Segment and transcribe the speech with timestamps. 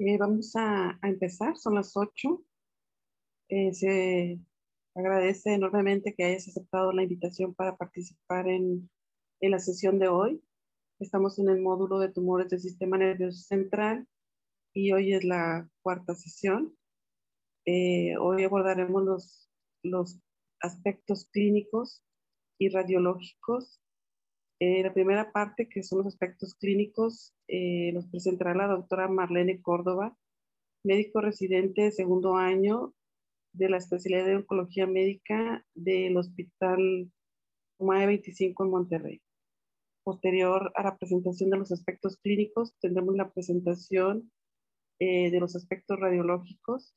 [0.00, 2.40] Eh, vamos a, empezar, son las 8.
[3.48, 4.38] Eh, se
[4.94, 8.88] agradece enormemente que hayas aceptado la invitación para participar en,
[9.40, 10.40] en, la sesión de hoy.
[11.00, 14.06] Estamos en el módulo de tumores del sistema nervioso central
[14.72, 16.76] y hoy es la cuarta sesión.
[17.64, 19.50] Eh, hoy abordaremos los,
[19.82, 20.20] los
[20.60, 22.04] aspectos clínicos
[22.56, 23.80] y radiológicos
[24.60, 29.62] eh, la primera parte, que son los aspectos clínicos, eh, los presentará la doctora Marlene
[29.62, 30.16] Córdoba,
[30.84, 32.92] médico residente de segundo año
[33.52, 37.10] de la especialidad de oncología médica del Hospital
[37.78, 39.22] MAE 25 en Monterrey.
[40.02, 44.32] Posterior a la presentación de los aspectos clínicos, tendremos la presentación
[44.98, 46.94] eh, de los aspectos radiológicos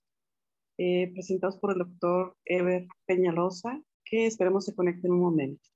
[1.14, 5.70] presentados por el doctor Ever Peñalosa, que esperemos se conecte en un momento.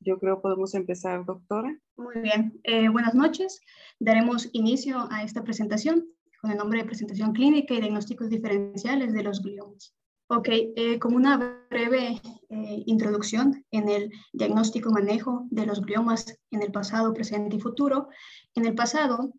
[0.00, 1.76] Yo creo podemos empezar, doctora.
[1.96, 2.60] Muy bien.
[2.64, 3.60] Eh, buenas noches.
[3.98, 6.06] Daremos inicio a esta presentación
[6.40, 9.94] con el nombre de presentación clínica y diagnósticos diferenciales de los gliomas.
[10.30, 16.38] Ok, eh, como una breve eh, introducción en el diagnóstico y manejo de los gliomas
[16.50, 18.08] en el pasado, presente y futuro.
[18.54, 19.32] En el pasado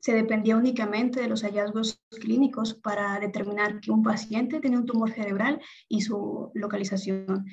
[0.00, 5.12] se dependía únicamente de los hallazgos clínicos para determinar que un paciente tenía un tumor
[5.12, 7.46] cerebral y su localización.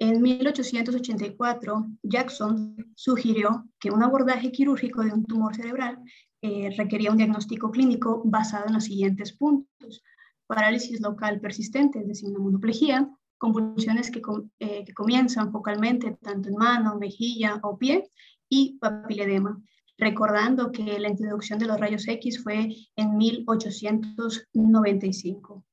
[0.00, 5.98] En 1884, Jackson sugirió que un abordaje quirúrgico de un tumor cerebral
[6.40, 10.02] eh, requería un diagnóstico clínico basado en los siguientes puntos.
[10.46, 14.22] Parálisis local persistente, es decir, una convulsiones que,
[14.60, 18.08] eh, que comienzan focalmente tanto en mano, mejilla o pie,
[18.48, 19.60] y papiledema
[19.98, 25.64] recordando que la introducción de los rayos X fue en 1895.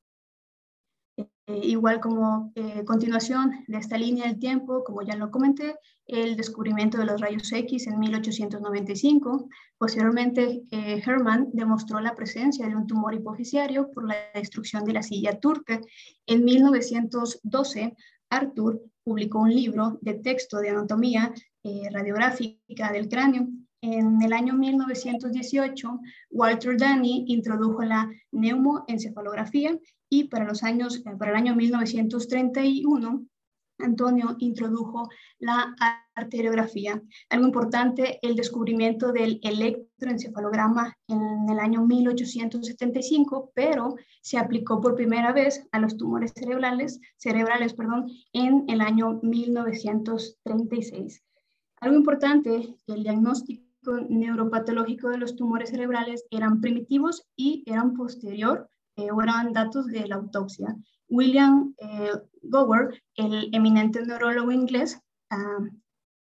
[1.47, 5.75] Eh, igual como eh, continuación de esta línea del tiempo, como ya lo comenté,
[6.07, 9.47] el descubrimiento de los rayos X en 1895.
[9.77, 15.03] Posteriormente, eh, Hermann demostró la presencia de un tumor hipofisiario por la destrucción de la
[15.03, 15.79] silla turca.
[16.25, 17.95] En 1912,
[18.29, 21.31] Arthur publicó un libro de texto de anatomía
[21.91, 23.47] radiográfica del cráneo
[23.85, 25.99] en el año 1918,
[26.31, 29.77] Walter Danny introdujo la neumoencefalografía
[30.09, 33.25] y para, los años, eh, para el año 1931,
[33.77, 35.75] Antonio introdujo la
[36.15, 37.01] arteriografía.
[37.29, 45.31] Algo importante, el descubrimiento del electroencefalograma en el año 1875, pero se aplicó por primera
[45.33, 51.21] vez a los tumores cerebrales, cerebrales perdón, en el año 1936.
[51.81, 53.65] Algo importante, el diagnóstico
[54.09, 60.07] neuropatológico de los tumores cerebrales eran primitivos y eran posterior eh, o eran datos de
[60.07, 60.75] la autopsia.
[61.09, 62.11] William eh,
[62.43, 65.59] Gower, el eminente neurólogo inglés, ah,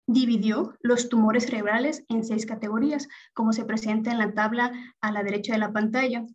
[0.07, 5.23] dividió los tumores cerebrales en seis categorías, como se presenta en la tabla a la
[5.23, 6.25] derecha de la pantalla.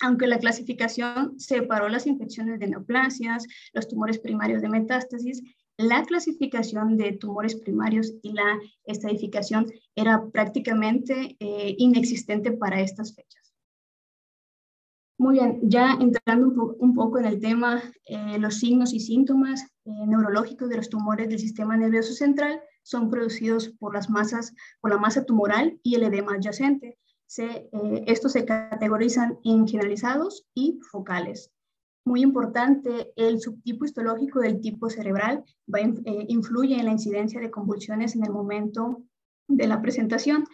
[0.00, 5.42] Aunque la clasificación separó las infecciones de neoplasias, los tumores primarios de metástasis
[5.76, 13.52] la clasificación de tumores primarios y la estadificación era prácticamente eh, inexistente para estas fechas.
[15.18, 19.90] Muy bien, ya entrando un, poco en el tema, eh, los signos y síntomas eh,
[20.06, 24.98] neurológicos de los tumores del sistema nervioso central son producidos por las masas, por la
[24.98, 26.98] masa tumoral y el edema adyacente.
[28.06, 31.53] estos se categorizan en generalizados y focales
[32.04, 37.50] muy importante, el subtipo histológico del tipo cerebral va, eh, influye en la incidencia de
[37.50, 39.02] convulsiones en el momento
[39.48, 40.44] de la presentación.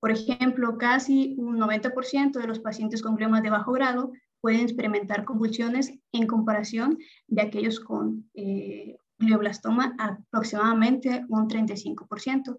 [0.00, 5.24] Por ejemplo, casi un 90% de los pacientes con gliomas de bajo grado pueden experimentar
[5.24, 12.58] convulsiones en comparación de aquellos con eh, glioblastoma, aproximadamente un 35%.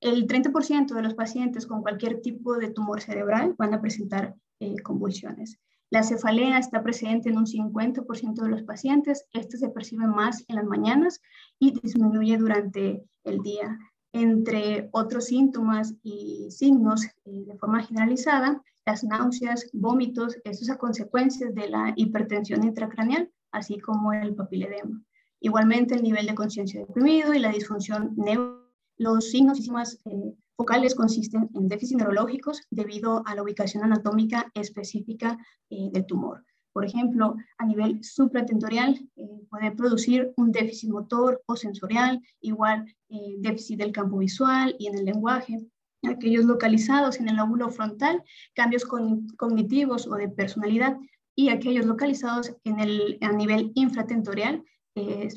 [0.00, 4.74] El 30% de los pacientes con cualquier tipo de tumor cerebral van a presentar eh,
[4.82, 5.58] convulsiones.
[5.90, 9.26] La cefalea está presente en un 50% de los pacientes.
[9.32, 11.20] Este se percibe más en las mañanas
[11.58, 13.78] y disminuye durante el día.
[14.12, 20.78] Entre otros síntomas y signos eh, de forma generalizada, las náuseas, vómitos, eso es a
[20.78, 25.02] consecuencia de la hipertensión intracraneal, así como el papiledema.
[25.40, 28.62] Igualmente el nivel de conciencia deprimido y la disfunción neuro.
[28.96, 34.50] Los signos y síntomas eh, focales consisten en déficits neurológicos debido a la ubicación anatómica
[34.54, 35.38] específica
[35.70, 36.44] eh, del tumor.
[36.72, 43.36] Por ejemplo, a nivel supratentorial eh, puede producir un déficit motor o sensorial, igual eh,
[43.38, 45.60] déficit del campo visual y en el lenguaje.
[46.02, 48.22] Aquellos localizados en el lóbulo frontal,
[48.54, 50.98] cambios cognitivos o de personalidad,
[51.36, 54.62] y aquellos localizados en el, a nivel infratentorial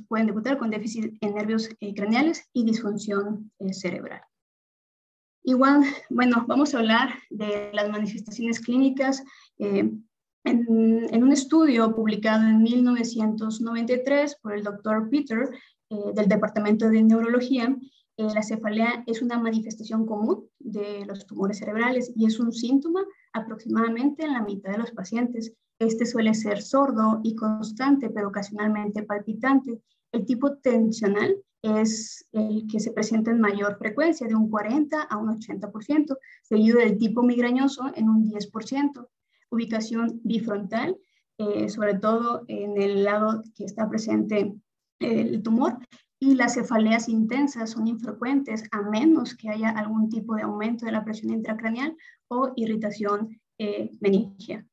[0.08, 4.22] pueden debutar con déficit en nervios craneales y disfunción cerebral.
[5.48, 9.24] Igual, bueno, vamos a hablar de las manifestaciones clínicas.
[9.58, 9.90] Eh,
[10.44, 15.50] En, un estudio publicado en 1993 por el doctor Peter
[15.90, 17.76] eh, del Departamento de Neurología,
[18.18, 23.02] eh, la cefalea es una manifestación común de los tumores cerebrales y es un síntoma
[23.34, 25.54] aproximadamente en la mitad de los pacientes.
[25.80, 29.82] Este suele ser sordo y constante, pero ocasionalmente palpitante.
[30.14, 35.18] El tipo tensional es el que se presenta en mayor frecuencia, de un 40 a
[35.18, 39.08] un 80%, seguido del tipo migrañoso en un 10%.
[39.50, 40.98] Ubicación bifrontal,
[41.38, 44.54] eh, sobre todo en el lado que está presente
[45.00, 45.78] el tumor,
[46.20, 50.92] y las cefaleas intensas son infrecuentes a menos que haya algún tipo de aumento de
[50.92, 51.96] la presión intracraneal
[52.28, 54.66] o irritación eh, meningia.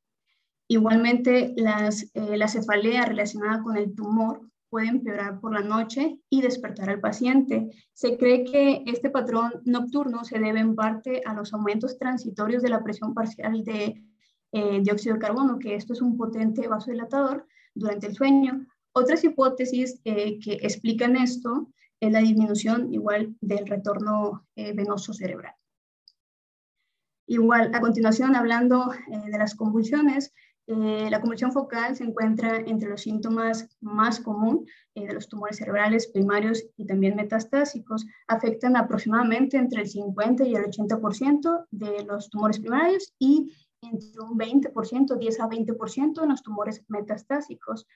[0.68, 6.42] Igualmente, las, eh, la cefalea relacionada con el tumor puede empeorar por la noche y
[6.42, 7.70] despertar al paciente.
[7.92, 12.70] Se cree que este patrón nocturno se debe en parte a los aumentos transitorios de
[12.70, 14.02] la presión parcial de
[14.50, 18.66] eh, dióxido de carbono, que esto es un potente vasodilatador durante el sueño.
[18.92, 21.68] Otras hipótesis eh, que explican esto
[22.00, 25.54] es la disminución igual del retorno eh, venoso cerebral.
[27.28, 30.34] Igual, a continuación, hablando de las convulsiones,
[30.66, 34.64] eh, la convulsión focal se encuentra entre los síntomas más comunes
[34.94, 38.06] eh, de los tumores cerebrales primarios y también metastásicos.
[38.28, 44.38] Afectan aproximadamente entre el 50 y el 80% de los tumores primarios y entre un
[44.38, 47.86] 20%, 10 a 20% en los tumores metastásicos.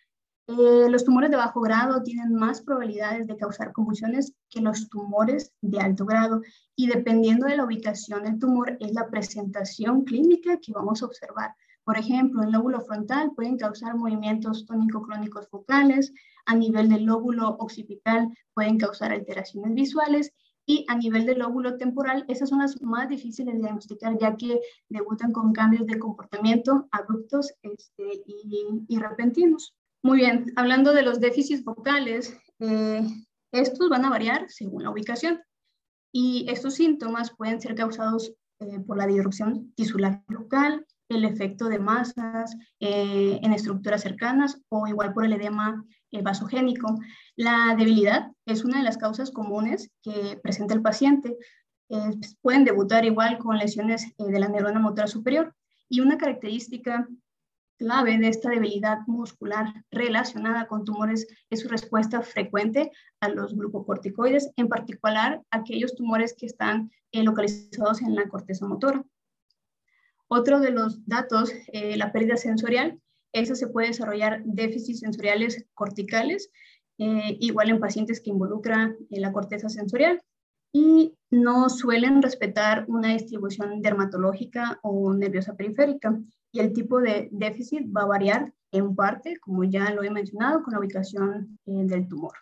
[0.47, 5.53] Eh, los tumores de bajo grado tienen más probabilidades de causar convulsiones que los tumores
[5.62, 6.43] de alto grado
[6.76, 11.55] y dependiendo de la ubicación del tumor es la presentación clínica que vamos a observar.
[11.88, 16.12] Por ejemplo, el lóbulo frontal pueden causar movimientos tónico-crónicos focales,
[16.44, 20.35] a nivel del lóbulo occipital pueden causar alteraciones visuales
[20.67, 24.61] y a nivel del lóbulo temporal, esas son las más difíciles de diagnosticar ya que
[24.90, 29.75] debutan con cambios de comportamiento abruptos este, y, repentinos.
[30.02, 33.00] Muy bien, hablando de los déficits focales, eh,
[33.50, 35.40] estos van a variar según la ubicación
[36.12, 41.78] y estos síntomas pueden ser causados eh, por la disrupción tisular local, el efecto de
[41.78, 46.99] masas eh, en estructuras cercanas o igual por el edema eh, vasogénico.
[47.37, 51.37] La debilidad es una de las causas comunes que presenta el paciente.
[51.88, 55.55] Eh, pues, pueden debutar igual con lesiones de la neurona motora superior
[55.88, 57.08] y una característica
[57.78, 62.90] clave de esta debilidad muscular relacionada con tumores es su respuesta frecuente
[63.20, 69.04] a los glucocorticoides, en particular aquellos tumores que están localizados en la corteza motora.
[70.30, 73.00] Otro de los datos, eh, la pérdida sensorial,
[73.32, 76.50] eso se puede desarrollar déficits sensoriales corticales,
[76.98, 80.20] eh, igual en pacientes que involucran eh, la corteza sensorial
[80.72, 86.20] y no suelen respetar una distribución dermatológica o nerviosa periférica.
[86.52, 90.62] Y el tipo de déficit va a variar en parte, como ya lo he mencionado,
[90.62, 92.32] con la ubicación del tumor.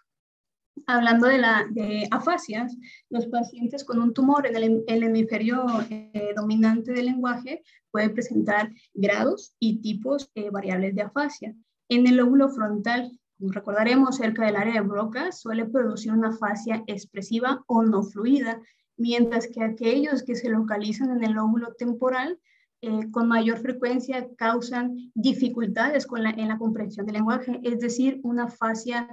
[0.85, 2.77] Hablando de, la, de afasias,
[3.09, 4.57] los pacientes con un tumor en
[4.87, 11.55] el, hemisferio eh, dominante del lenguaje pueden presentar grados y tipos eh, variables de afasia.
[11.89, 16.85] En el lóbulo frontal, como recordaremos, cerca del área de Broca, suele producir una afasia
[16.87, 18.61] expresiva o no fluida,
[18.97, 22.39] mientras que aquellos que se localizan en el lóbulo temporal
[22.83, 26.07] eh, con mayor frecuencia causan dificultades
[26.37, 29.09] en la comprensión del lenguaje, es decir, una afasia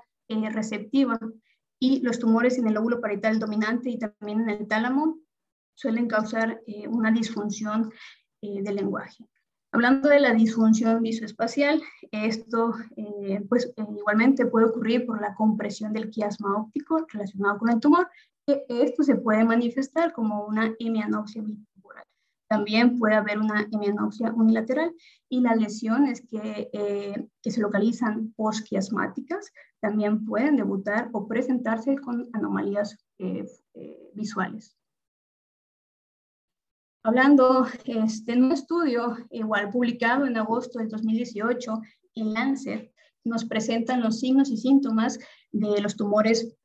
[0.52, 1.20] receptiva
[1.84, 5.20] y los tumores en el lóbulo parietal dominante y también en el tálamo
[5.76, 7.92] suelen causar eh, una disfunción
[8.42, 9.28] eh, del lenguaje.
[9.74, 16.10] Hablando de la disfunción visoespacial, esto eh, pues igualmente puede ocurrir por la compresión del
[16.10, 18.08] quiasma óptico relacionado con el tumor,
[18.48, 21.44] que esto se puede manifestar como una hemianopsia
[22.54, 24.94] también puede haber una hemianopsia unilateral
[25.28, 32.30] y las lesiones que, eh, que se localizan posquiasmáticas también pueden debutar o presentarse con
[32.32, 33.44] anomalías eh,
[33.74, 34.78] eh, visuales.
[37.04, 41.82] Hablando este, en un estudio igual publicado en agosto del 2018
[42.14, 42.94] en Lancet,
[43.24, 45.18] nos presentan los signos y síntomas
[45.52, 46.56] de los tumores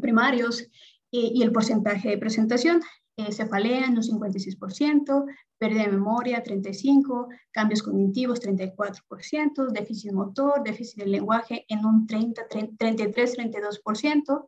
[0.00, 0.68] primarios
[1.12, 2.80] y el porcentaje de presentación
[3.16, 5.24] eh, cefalea en un 56%,
[5.58, 14.46] pérdida de memoria 35%, cambios cognitivos 34%, déficit motor, déficit del lenguaje en un 33-32%,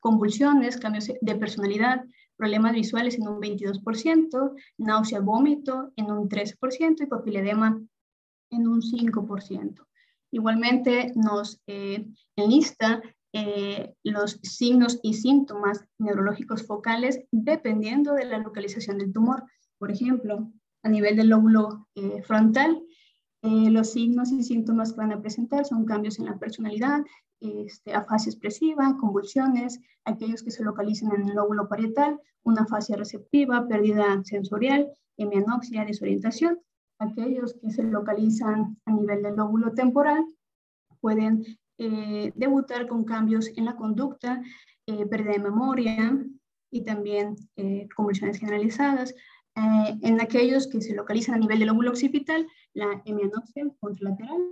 [0.00, 2.04] convulsiones, cambios de personalidad,
[2.36, 7.80] problemas visuales en un 22%, náusea, vómito en un 3% y papiledema
[8.50, 9.86] en un 5%.
[10.32, 18.98] Igualmente nos eh, enlista eh, los signos y síntomas neurológicos focales dependiendo de la localización
[18.98, 19.44] del tumor.
[19.78, 22.82] Por ejemplo, a nivel del lóbulo eh, frontal,
[23.42, 27.00] Eh, los signos y síntomas que van a presentar son cambios en la personalidad,
[27.40, 33.66] este, afasia expresiva, convulsiones, aquellos que se localizan en el lóbulo parietal, una afasia receptiva,
[33.66, 36.58] pérdida sensorial, hemianopsia, desorientación.
[36.98, 40.22] Aquellos que se localizan a nivel del lóbulo temporal
[41.00, 41.32] pueden
[41.82, 44.42] eh, debutar con cambios en la conducta,
[44.86, 46.14] eh, pérdida de memoria
[46.70, 49.14] y también eh, convulsiones generalizadas.
[50.02, 54.42] en aquellos que se localizan a nivel del lóbulo occipital, la hemianopsia contralateral.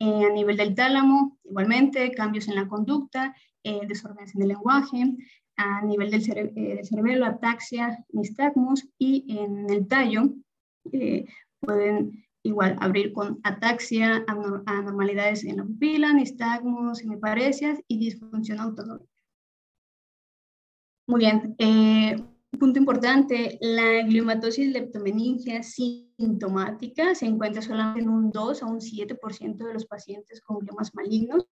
[0.00, 3.34] a nivel del tálamo, igualmente, cambios en la conducta,
[3.88, 5.16] desórdenes en el lenguaje.
[5.56, 10.22] A nivel del, cerebro, ataxia, nistagmus y en el tallo
[11.60, 14.24] pueden igual abrir con ataxia,
[14.66, 19.10] anormalidades en la pupila, nistagmos, semiparesias y disfunción autonómica.
[21.06, 22.16] Muy bien, eh,
[22.58, 29.66] punto importante, la gliomatosis leptomeningia sintomática se encuentra solamente en un 2 a un 7%
[29.66, 31.46] de los pacientes con gliomas malignos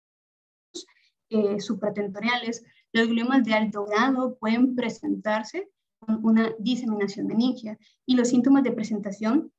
[1.31, 2.65] eh, supratentoriales.
[2.93, 8.73] Los gliomas de alto grado pueden presentarse con una diseminación meningia y los síntomas de
[8.73, 9.53] presentación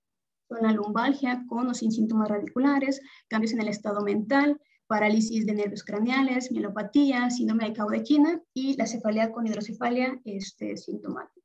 [0.61, 5.83] la lumbalgia con o sin síntomas radiculares, cambios en el estado mental, parálisis de nervios
[5.83, 11.41] craneales, mielopatía, síndrome de caudequina y la cefalea con hidrocefalia este, sintomática.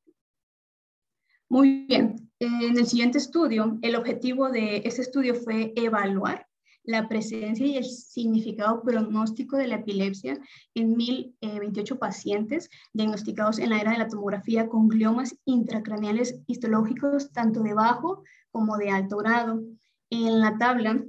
[1.49, 6.45] Muy bien, en el siguiente estudio, el objetivo de este estudio fue evaluar
[6.83, 10.39] la presencia y el significado pronóstico de la epilepsia
[10.75, 17.61] en 1028 pacientes diagnosticados en la era de la tomografía con gliomas intracraneales histológicos tanto
[17.61, 19.61] de bajo como de alto grado.
[20.09, 21.03] En la tabla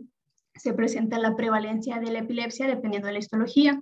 [0.54, 3.80] se presenta la prevalencia de la epilepsia dependiendo de la histología.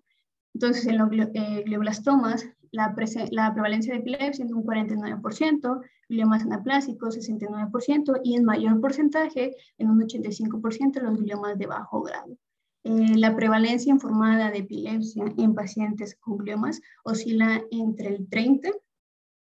[0.55, 8.21] Entonces, en los eh, glioblastomas, la, prevalencia de epilepsia es un 49%, gliomas anaplásicos 69%
[8.25, 12.37] y en mayor porcentaje, en un 85%, los gliomas de bajo grado.
[12.85, 18.71] Eh, la prevalencia informada de epilepsia en pacientes con gliomas oscila entre el 30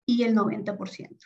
[0.06, 1.18] y el 90%.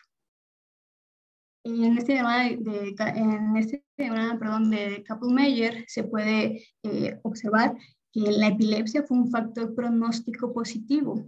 [1.64, 7.75] En este tema de, en este perdón, de Kaplan-Meier se puede eh, observar
[8.12, 11.26] que la epilepsia fue un factor pronóstico positivo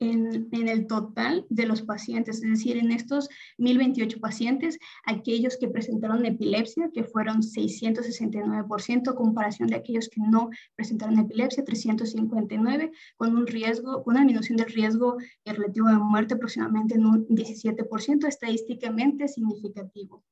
[0.00, 3.28] en, en, el total de los pacientes, es decir, en estos
[3.58, 11.18] 1028 pacientes, aquellos que presentaron epilepsia, que fueron 669%, comparación de aquellos que no presentaron
[11.18, 17.26] epilepsia, 359, con un riesgo, una disminución del riesgo relativo de muerte aproximadamente en un
[17.28, 20.24] 17%, estadísticamente significativo.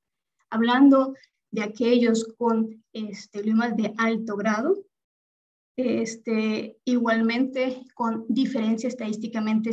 [0.51, 1.15] Hablando
[1.51, 4.85] de aquellos con este, de alto grado,
[5.77, 9.71] este, igualmente con diferencia estadísticamente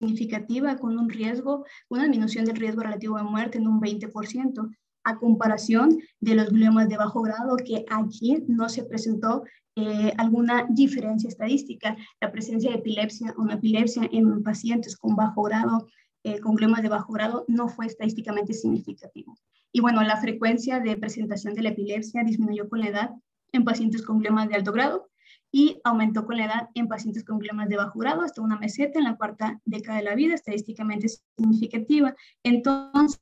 [0.00, 4.70] significativa, con un riesgo, una disminución del riesgo relativo de muerte en un 20%,
[5.04, 9.42] a comparación de los gliomas de bajo grado, que aquí no se presentó
[9.74, 11.96] eh, alguna diferencia estadística.
[12.20, 15.88] La presencia de epilepsia o no epilepsia en pacientes con bajo grado,
[16.24, 19.34] eh, con gliomas de bajo grado, no fue estadísticamente significativo.
[19.72, 23.10] Y bueno, la frecuencia de presentación de la epilepsia disminuyó con la edad
[23.52, 25.10] en pacientes con gliomas de alto grado
[25.52, 28.98] y aumentó con la edad en pacientes con gliomas de bajo grado hasta una meseta
[28.98, 32.14] en la cuarta década de la vida, estadísticamente significativa.
[32.42, 33.20] Entonces,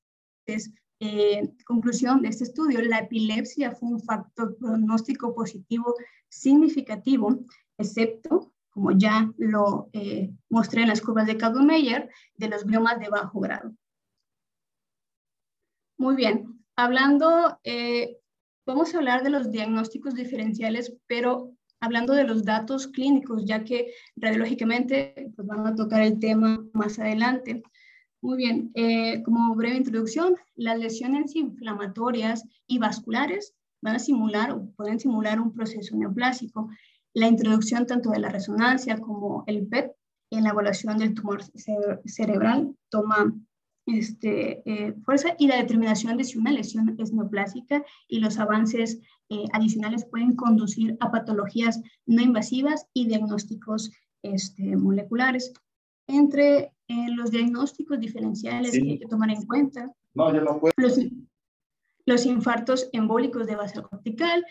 [1.00, 5.94] eh, conclusión de este estudio, la epilepsia fue un factor pronóstico positivo
[6.28, 7.40] significativo,
[7.76, 13.08] excepto, como ya lo eh, mostré en las curvas de Kaplan-Meier, de los gliomas de
[13.08, 13.72] bajo grado.
[15.98, 18.18] Muy bien, hablando eh,
[18.70, 23.92] Vamos a hablar de los diagnósticos diferenciales, pero hablando de los datos clínicos, ya que
[24.14, 27.64] radiológicamente pues, van a tocar el tema más adelante.
[28.22, 34.70] Muy bien, eh, como breve introducción, las lesiones inflamatorias y vasculares van a simular o
[34.76, 36.70] pueden simular un proceso neoplásico.
[37.12, 39.90] La introducción tanto de la resonancia como el PET
[40.30, 41.42] en la evaluación del tumor
[42.04, 43.34] cerebral toma
[43.94, 49.00] este, eh, fuerza y la determinación de si una lesión es neoplásica y los avances
[49.28, 53.90] eh, adicionales pueden conducir a patologías no invasivas y diagnósticos
[54.22, 55.52] este, moleculares.
[56.06, 59.92] Entre eh, los diagnósticos diferenciales que hay que tomar en cuenta,
[60.76, 60.98] los,
[62.06, 64.44] los infartos embólicos de base cortical,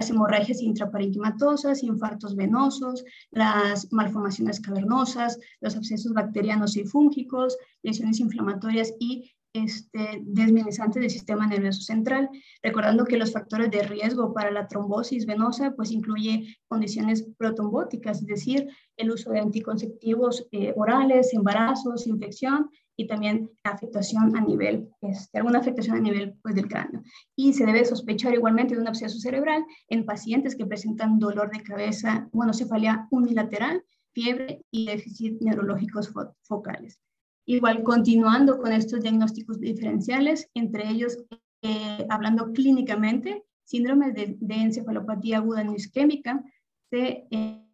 [0.00, 8.94] las hemorragias intraparenquimatosas, infartos venosos, las malformaciones cavernosas, los abscesos bacterianos y fúngicos, lesiones inflamatorias
[8.98, 12.28] y este, del sistema nervioso central,
[12.62, 18.26] recordando que los factores de riesgo para la trombosis venosa pues incluye condiciones protrombóticas, es
[18.26, 25.38] decir, el uso de anticonceptivos eh, orales, embarazos, infección y también afectación a nivel, este,
[25.38, 27.02] alguna afectación a nivel pues, del cráneo.
[27.34, 31.62] Y se debe sospechar igualmente de un absceso cerebral en pacientes que presentan dolor de
[31.62, 37.00] cabeza, bueno, cefalea unilateral, fiebre y déficit neurológicos focales.
[37.46, 41.18] Igual, continuando con estos diagnósticos diferenciales, entre ellos,
[41.62, 46.42] eh, hablando clínicamente, síndrome de, encefalopatía aguda no isquémica,
[46.90, 47.66] se eh,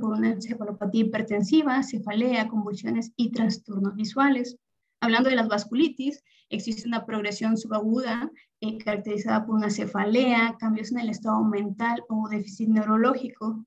[0.00, 4.56] por una encefalopatía hipertensiva, cefalea, convulsiones y trastornos visuales.
[5.00, 11.00] Hablando de las vasculitis, existe una progresión subaguda eh, caracterizada por una cefalea, cambios en
[11.00, 13.66] el estado mental o déficit neurológico,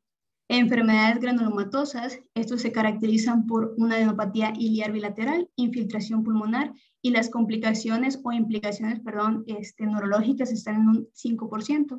[0.50, 8.22] Enfermedades granulomatosas, estos se caracterizan por una adenopatía iliar bilateral, infiltración pulmonar y las complicaciones
[8.24, 11.98] o implicaciones, perdón, este, neurológicas están en un 5%.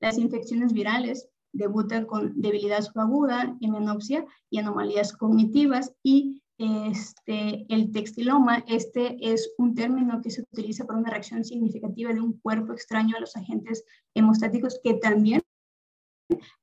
[0.00, 8.64] Las infecciones virales debutan con debilidad subaguda, hemenopsia y anomalías cognitivas y este, el textiloma,
[8.66, 13.16] este es un término que se utiliza para una reacción significativa de un cuerpo extraño
[13.16, 15.40] a los agentes hemostáticos que también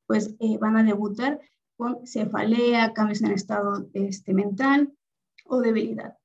[0.08, 1.40] pues eh, van a debutar
[1.78, 4.94] con cefalea, cambios en el estado este, mental
[5.46, 6.18] o debilidad.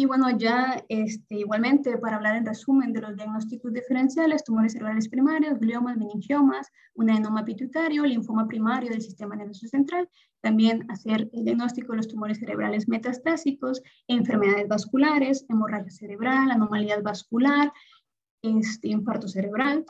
[0.00, 5.10] Y bueno, ya este, igualmente para hablar en resumen de los diagnósticos diferenciales, tumores cerebrales
[5.10, 10.08] primarios, gliomas, meningiomas, un adenoma pituitario, linfoma primario del sistema nervioso central,
[10.40, 17.70] también hacer el diagnóstico de los tumores cerebrales metastásicos, enfermedades vasculares, hemorragia cerebral, anomalías vascular,
[18.40, 19.84] este, infarto cerebral.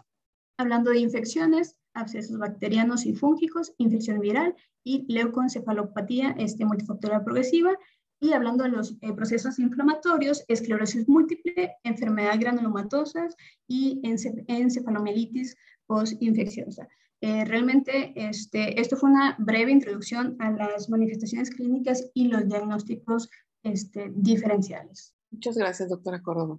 [0.59, 4.55] Hablando de infecciones, abscesos bacterianos y fúngicos, infección viral
[4.85, 7.77] y leucoencefalopatía este, multifactorial progresiva.
[8.23, 13.35] Y hablando de los eh, procesos inflamatorios, esclerosis múltiple, enfermedad granulomatosas
[13.67, 15.57] y encefalomelitis
[15.87, 16.87] postinfecciosa.
[17.23, 23.31] Eh, realmente este, esto fue una breve introducción a las manifestaciones clínicas y los diagnósticos
[23.63, 25.15] este, diferenciales.
[25.31, 26.59] Muchas gracias, doctora Córdoba.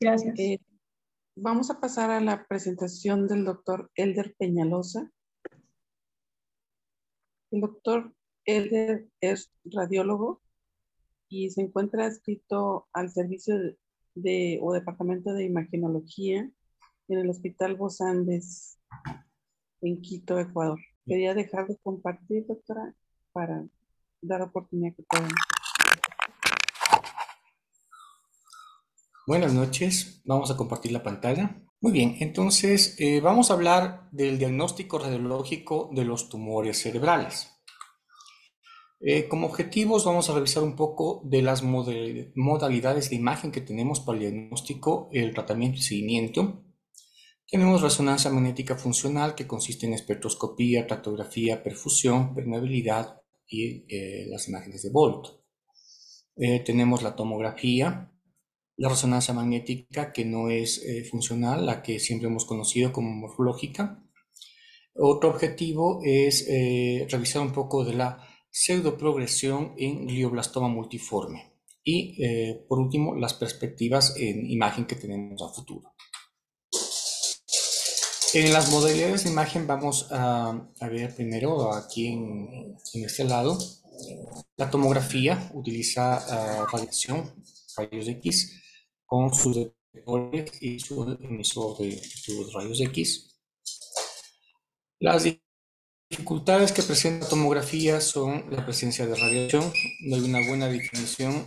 [0.00, 0.38] Gracias.
[0.38, 0.60] Eh,
[1.36, 5.10] Vamos a pasar a la presentación del doctor Elder Peñalosa.
[7.50, 10.40] El doctor Elder es radiólogo
[11.28, 13.56] y se encuentra adscrito al servicio
[14.14, 16.48] de, o departamento de imagenología
[17.08, 18.78] en el Hospital Bos Andes
[19.80, 20.78] en Quito, Ecuador.
[21.04, 22.94] Quería dejar de compartir, doctora,
[23.32, 23.66] para
[24.22, 25.30] dar oportunidad que puedan.
[29.26, 31.58] Buenas noches, vamos a compartir la pantalla.
[31.80, 37.48] Muy bien, entonces eh, vamos a hablar del diagnóstico radiológico de los tumores cerebrales.
[39.00, 44.00] Eh, como objetivos vamos a revisar un poco de las modalidades de imagen que tenemos
[44.00, 46.62] para el diagnóstico, el tratamiento y seguimiento.
[47.48, 54.82] Tenemos resonancia magnética funcional que consiste en espectroscopía, tractografía, perfusión, permeabilidad y eh, las imágenes
[54.82, 55.28] de Volt.
[56.66, 58.10] tenemos la tomografía,
[58.76, 64.02] la resonancia magnética que no es eh, funcional, la que siempre hemos conocido como morfológica.
[64.96, 68.18] Otro objetivo es eh, revisar un poco de la
[68.50, 71.52] pseudoprogresión en glioblastoma multiforme.
[71.82, 75.94] Y eh, por último, las perspectivas en imagen que tenemos a futuro.
[78.32, 83.56] En las modalidades de imagen vamos a, ver primero aquí en, este lado.
[84.56, 87.32] La tomografía utiliza uh, radiación,
[87.76, 88.63] rayos X,
[89.06, 93.40] con sus detectores y su emisor de sus rayos X.
[95.00, 95.24] Las
[96.10, 99.72] dificultades que presenta la tomografía son la presencia de radiación,
[100.06, 101.44] no hay una buena definición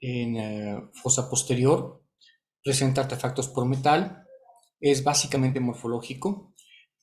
[0.00, 2.04] en eh, fosa posterior,
[2.62, 4.26] presenta artefactos por metal,
[4.80, 6.54] es básicamente morfológico,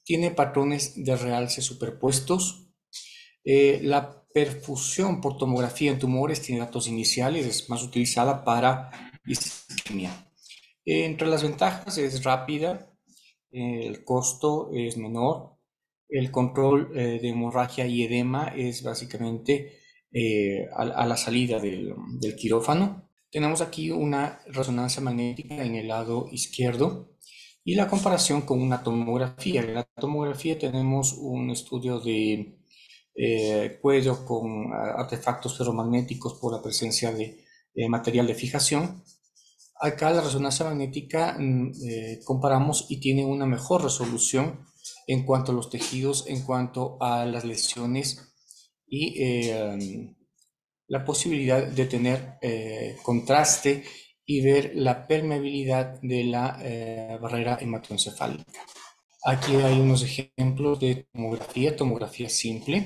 [0.03, 2.67] tiene patrones de realce superpuestos,
[3.43, 8.91] eh, la perfusión por tomografía en tumores tiene datos iniciales, es más utilizada para
[9.25, 10.11] isquemia.
[10.85, 12.91] Entre las ventajas es rápida,
[13.51, 15.57] el costo es menor,
[16.07, 19.79] el control eh, de hemorragia y edema es básicamente
[20.11, 23.09] eh, a, la salida del, del, quirófano.
[23.31, 27.11] Tenemos aquí una resonancia magnética en el lado izquierdo
[27.63, 29.61] y la comparación con una tomografía.
[29.61, 32.58] En la tomografía tenemos un estudio de
[33.15, 37.43] eh, cuello con ah, artefactos ferromagnéticos por la presencia de
[37.75, 39.03] eh, material de fijación.
[39.81, 44.65] Acá la resonancia magnética mm, eh, comparamos y tiene una mejor resolución
[45.07, 48.25] en cuanto a los tejidos, en cuanto a las lesiones
[48.87, 49.51] y
[50.87, 52.39] la posibilidad de tener
[53.03, 53.83] contraste
[54.25, 56.57] y ver la permeabilidad de la
[57.21, 58.61] barrera hematoencefálica.
[59.23, 62.85] Aquí hay unos ejemplos de tomografía, tomografía simple,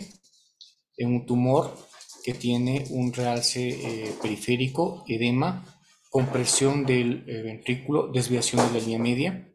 [0.97, 1.75] en un tumor
[2.23, 5.65] que tiene un realce eh, periférico, edema,
[6.09, 9.53] compresión del ventrículo, desviación de la línea media.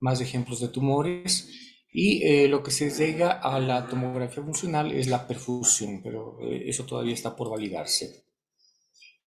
[0.00, 1.48] Más ejemplos de tumores
[1.90, 6.64] y eh, lo que se llega a la tomografía funcional es la perfusión, pero eh,
[6.66, 8.24] eso todavía está por validarse.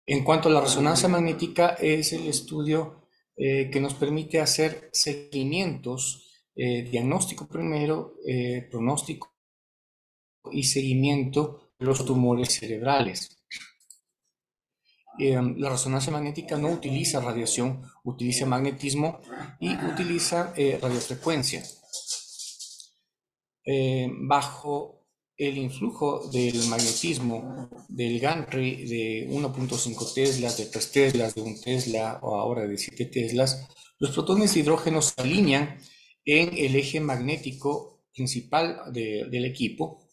[0.06, 3.03] En cuanto a la resonancia magnética, es el estudio
[3.36, 6.20] eh, que nos permite hacer seguimientos,
[6.56, 8.14] diagnóstico primero,
[8.70, 9.34] pronóstico
[10.52, 13.36] y seguimiento de los tumores cerebrales.
[15.18, 19.20] la resonancia magnética no utiliza radiación, utiliza magnetismo
[19.58, 21.64] y utiliza radiofrecuencia.
[23.66, 24.93] Eh, bajo
[25.36, 32.20] el influjo del magnetismo del gantry de 1.5 teslas, de 3 teslas, de 1 tesla
[32.22, 33.68] o ahora de 7 teslas,
[33.98, 35.78] los protones de hidrógeno se alinean
[36.24, 40.08] en el eje magnético principal del equipo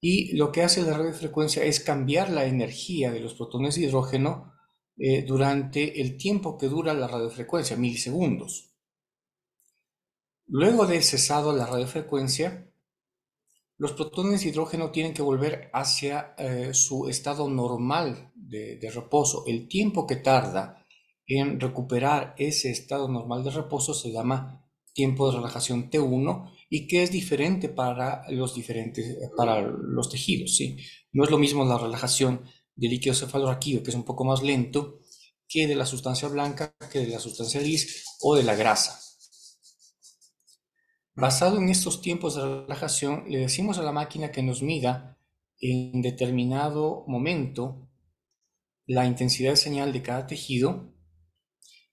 [0.00, 4.52] y lo que hace la radiofrecuencia es cambiar la energía de los protones de hidrógeno
[4.96, 8.74] eh, durante el tiempo que dura la radiofrecuencia, milisegundos.
[10.46, 12.67] Luego de cesado la radiofrecuencia,
[13.78, 19.44] los protones de hidrógeno tienen que volver hacia eh, su estado normal de, reposo.
[19.46, 20.84] El tiempo que tarda
[21.26, 27.04] en recuperar ese estado normal de reposo se llama tiempo de relajación T1 y que
[27.04, 30.58] es diferente para los diferentes para los tejidos.
[31.12, 32.42] No es lo mismo la relajación
[32.74, 34.98] del líquido cefalorraquídeo, que es un poco más lento,
[35.46, 39.00] que de la sustancia blanca, que de la sustancia gris o de la grasa.
[41.20, 45.18] Basado en estos tiempos de relajación, le decimos a la máquina que nos mida
[45.58, 47.90] en determinado momento
[48.86, 50.94] la intensidad de señal de cada tejido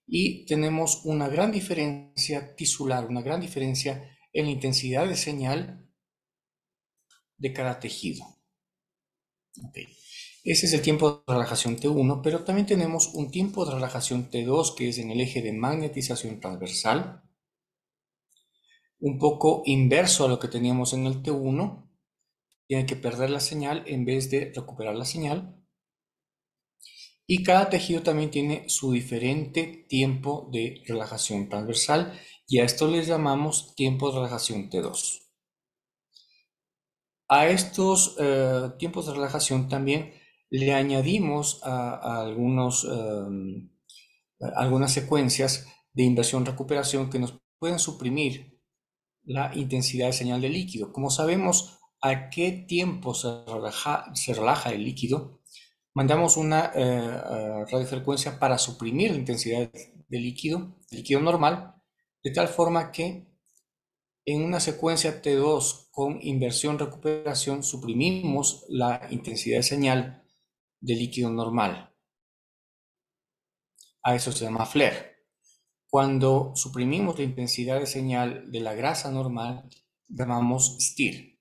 [0.06, 5.90] y tenemos una gran diferencia tisular, una gran diferencia en la intensidad de señal
[7.36, 8.24] de cada tejido.
[10.44, 14.76] Ese es el tiempo de relajación T1, pero también tenemos un tiempo de relajación T2
[14.76, 17.25] que es en el eje de magnetización transversal
[19.00, 21.88] un poco inverso a lo que teníamos en el T1.
[22.66, 25.56] Tiene que perder la señal en vez de recuperar la señal.
[27.26, 33.08] Y cada tejido también tiene su diferente tiempo de relajación transversal y a esto les
[33.08, 35.22] llamamos tiempo de relajación T2.
[37.28, 40.12] A estos eh, tiempos de relajación también
[40.48, 43.68] le añadimos a, algunos, em,
[44.54, 48.55] algunas secuencias de inversión-recuperación que nos pueden suprimir
[49.26, 50.92] la intensidad de señal del líquido.
[50.92, 55.40] Como sabemos a qué tiempo se relaja, se relaja el líquido,
[55.94, 59.70] mandamos una eh, eh, radiofrecuencia para suprimir la intensidad
[60.08, 61.74] del líquido, líquido normal,
[62.22, 63.26] de tal forma que
[64.24, 70.22] en una secuencia T2 con inversión-recuperación suprimimos la intensidad de señal
[70.80, 71.94] del líquido normal.
[74.02, 75.15] A eso se llama flare.
[75.96, 79.66] Cuando suprimimos la intensidad de señal de la grasa normal,
[80.06, 81.40] llamamos STIR.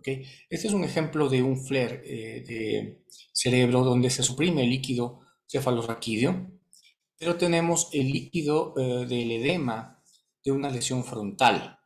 [0.00, 5.22] Este es un ejemplo de un flare eh, de cerebro donde se suprime el líquido
[5.50, 6.52] cefalorraquídeo,
[7.18, 10.00] pero tenemos el líquido eh, del edema
[10.44, 11.76] de una lesión frontal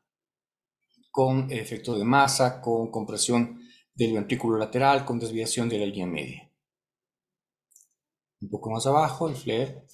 [1.11, 3.63] con efecto de masa, con compresión
[3.95, 6.53] del ventrículo lateral, con desviación de la línea media.
[8.43, 9.87] Un poco más abajo, el flare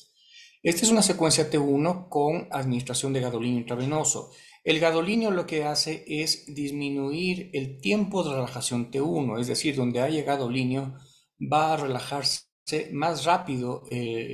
[0.65, 4.31] esta es una secuencia T1 con administración de gadolinio intravenoso.
[4.65, 10.01] El gadolinio lo que hace es disminuir el tiempo de relajación T1, es decir, donde
[10.01, 10.95] haya gadolinio
[11.39, 12.47] va a relajarse
[12.93, 14.33] más rápido eh,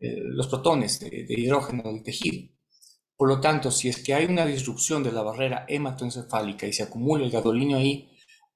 [0.00, 2.52] eh, los protones de, hidrógeno del tejido.
[3.16, 6.82] Por lo tanto, si es que hay una disrupción de la barrera hematoencefálica y se
[6.82, 8.10] acumula el gadolinio ahí,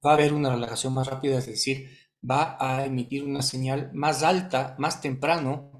[0.05, 1.87] va a haber una relajación más rápida, es decir,
[2.29, 5.76] va a emitir una señal más alta, más temprano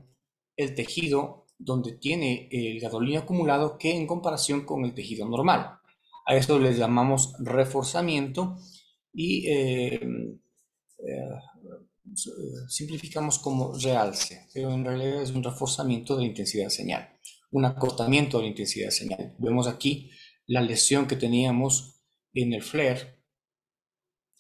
[0.58, 5.80] el tejido donde tiene el gadolinio acumulado que en comparación con el tejido normal.
[6.26, 8.58] A esto le llamamos reforzamiento
[9.14, 10.02] y eh,
[11.00, 11.30] eh,
[12.68, 17.10] simplificamos como realce, pero en realidad es un reforzamiento de la intensidad señal,
[17.52, 19.36] un acortamiento de la intensidad señal.
[19.40, 20.12] Vemos aquí
[20.48, 22.02] la lesión que teníamos
[22.34, 23.18] en el flare,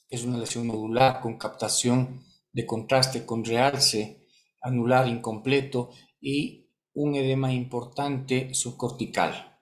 [0.09, 4.27] es una lesión nodular con captación de contraste con realce
[4.61, 5.91] anular incompleto
[6.27, 9.61] y un edema importante subcortical.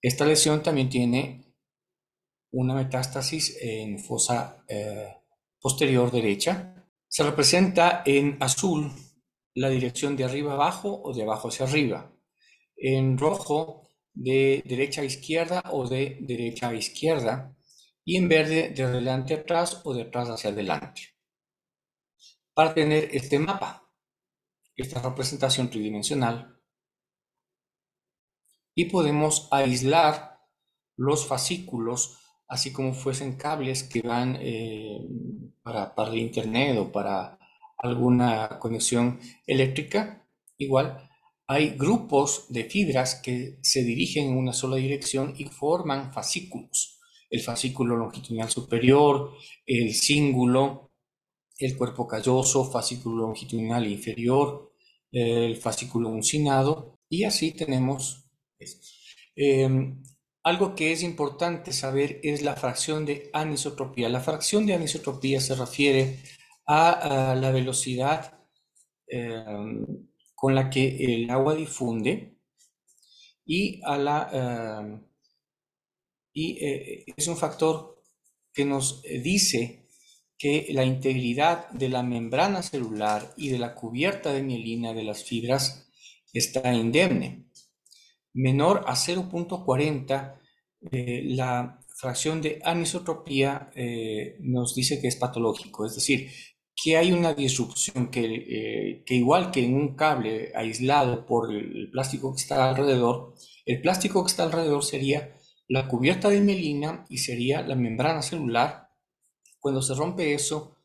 [0.00, 1.56] Esta lesión también tiene
[2.52, 5.16] una metástasis en fosa eh,
[5.60, 6.86] posterior derecha.
[7.08, 8.92] Se representa en azul
[9.54, 12.16] la dirección de arriba abajo o de abajo hacia arriba.
[12.76, 17.56] En rojo de derecha a izquierda o de derecha a izquierda.
[18.04, 21.02] Y en verde de adelante atrás o de atrás hacia adelante.
[22.52, 23.83] Para tener este mapa,
[24.76, 26.60] esta representación tridimensional,
[28.74, 30.40] y podemos aislar
[30.96, 35.00] los fascículos así como fuesen cables que van eh,
[35.62, 37.38] para, para el internet o para
[37.78, 40.26] alguna conexión eléctrica,
[40.58, 41.10] igual
[41.46, 47.00] hay grupos de fibras que se dirigen en una sola dirección y forman fascículos.
[47.28, 49.32] El fascículo longitudinal superior,
[49.66, 50.83] el cíngulo,
[51.58, 54.72] el cuerpo calloso, fascículo longitudinal inferior,
[55.12, 58.28] el fascículo uncinado, y así tenemos
[59.36, 60.02] em,
[60.42, 64.08] algo que es importante saber es la fracción de anisotropía.
[64.08, 66.18] La fracción de anisotropía se refiere
[66.66, 68.38] a, la velocidad
[69.06, 69.86] em,
[70.34, 72.36] con la que el agua difunde
[73.46, 74.30] y a la
[74.80, 75.14] em,
[76.34, 78.02] y eh, es un factor
[78.52, 79.83] que nos dice
[80.44, 85.24] que la integridad de la membrana celular y de la cubierta de mielina de las
[85.24, 85.88] fibras
[86.34, 87.46] está indemne
[88.34, 90.38] menor a 0.40,
[90.92, 96.28] eh, la fracción de anisotropía eh, nos dice que es patológico, es decir,
[96.76, 101.88] que hay una disrupción que, eh, que, igual que en un cable aislado por el
[101.90, 103.32] plástico que está alrededor,
[103.64, 108.83] el plástico que está alrededor sería la cubierta de mielina y sería la membrana celular.
[109.64, 110.76] Cuando se rompe eso,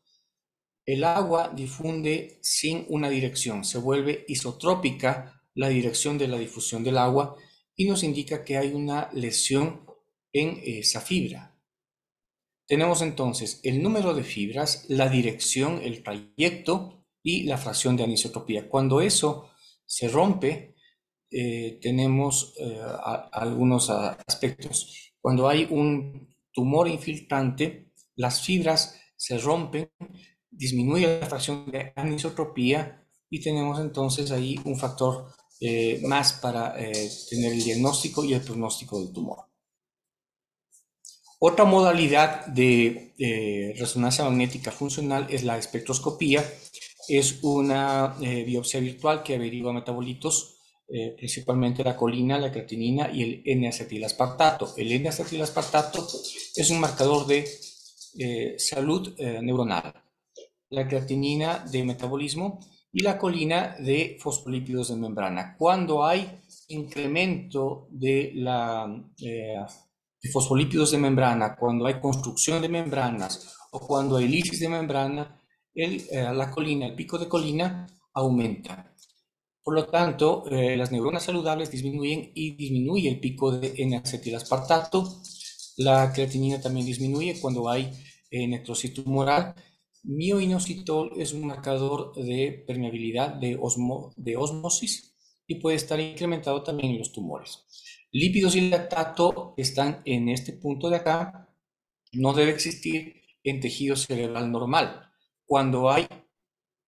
[0.86, 6.96] el agua difunde sin una dirección, se vuelve isotrópica la dirección de la difusión del
[6.96, 7.36] agua
[7.76, 9.84] y nos indica que hay una lesión
[10.32, 11.54] en esa fibra.
[12.66, 18.66] Tenemos entonces el número de fibras, la dirección, el trayecto y la fracción de anisotropía.
[18.66, 19.50] Cuando eso
[19.84, 20.74] se rompe,
[21.30, 22.80] eh, tenemos eh,
[23.32, 25.12] algunos aspectos.
[25.20, 29.90] Cuando hay un tumor infiltrante, las fibras se rompen,
[30.50, 37.10] disminuye la fracción de anisotropía y tenemos entonces ahí un factor eh, más para eh,
[37.28, 39.44] tener el diagnóstico y el pronóstico del tumor.
[41.38, 46.44] Otra modalidad de eh, resonancia magnética funcional es la espectroscopía.
[47.08, 50.58] Es una biopsia virtual que averigua metabolitos,
[51.16, 54.74] principalmente la colina, la creatinina y el N-acetilaspartato.
[54.76, 56.06] El N-acetilaspartato
[56.54, 57.48] es un marcador de
[58.58, 59.92] salud neuronal.
[60.70, 62.60] La creatinina de metabolismo
[62.92, 65.56] y la colina de fosfolípidos de membrana.
[65.56, 69.56] Cuando hay incremento de, la, eh,
[70.32, 75.40] fosfolípidos de membrana, cuando hay construcción de membranas o cuando hay lisis de membrana,
[75.74, 78.92] el, eh, la colina, el pico de colina aumenta.
[79.62, 85.20] Por lo tanto, eh, las neuronas saludables disminuyen y disminuye el pico de N-acetilaspartato.
[85.76, 87.92] La creatinina también disminuye cuando hay
[88.30, 89.54] necrosis tumoral
[90.02, 93.58] Mioinositol es un marcador de permeabilidad de,
[94.16, 95.14] de osmosis
[95.46, 97.64] y puede estar incrementado también en los tumores.
[98.12, 101.54] Lípidos y lactato están en este punto de acá,
[102.12, 105.10] no debe existir en tejido cerebral normal.
[105.44, 106.06] Cuando hay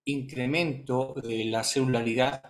[0.05, 2.43] incremento de la celularidad,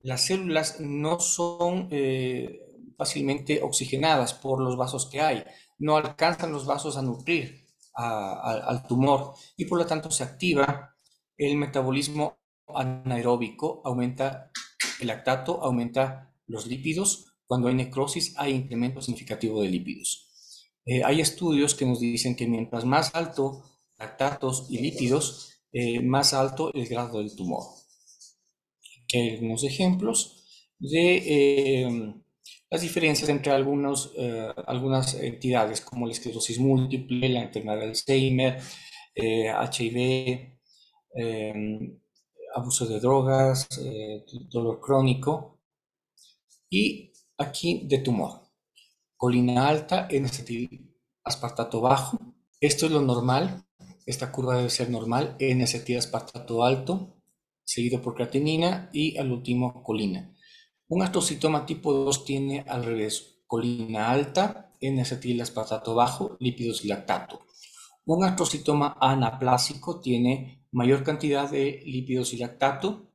[0.00, 2.60] las células no son eh,
[2.96, 5.44] fácilmente oxigenadas por los vasos que hay,
[5.78, 10.94] no alcanzan los vasos a nutrir al tumor y por lo tanto se activa
[11.36, 12.38] el metabolismo
[12.68, 14.50] anaeróbico, aumenta
[15.00, 17.34] el lactato, aumenta los lípidos.
[17.46, 20.28] Cuando hay necrosis hay incremento significativo de lípidos.
[20.84, 23.62] Eh, hay estudios que nos dicen que mientras más alto
[23.98, 27.64] lactatos y lípidos, eh, más alto el grado del tumor.
[29.04, 32.14] Aquí hay algunos ejemplos de eh,
[32.70, 38.60] las diferencias entre algunos, eh, algunas entidades como la esclerosis múltiple, la enfermedad de Alzheimer,
[39.14, 39.96] HIV,
[41.14, 41.98] eh, em,
[42.54, 45.60] abuso de drogas, eh, dolor crónico
[46.70, 48.42] y aquí de tumor.
[49.16, 52.18] Colina alta, N-acetil aspartato bajo.
[52.60, 53.64] Esto es lo normal.
[54.06, 55.36] Esta curva debe ser normal.
[55.38, 57.16] N-acetil aspartato alto,
[57.64, 60.34] seguido por creatinina y al último colina.
[60.88, 67.40] Un astrocitoma tipo 2 tiene al revés colina alta, N-acetilaspartato bajo, lípidos y lactato.
[68.04, 73.12] Un astrocitoma anaplásico tiene mayor cantidad de lípidos y lactato,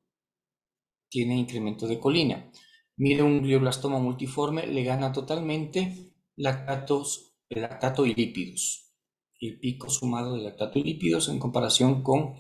[1.10, 2.52] tiene incremento de colina.
[2.98, 8.92] Mire un glioblastoma multiforme, le gana totalmente lactatos lactato y lípidos.
[9.40, 12.36] El pico sumado de lactato y lípidos en comparación con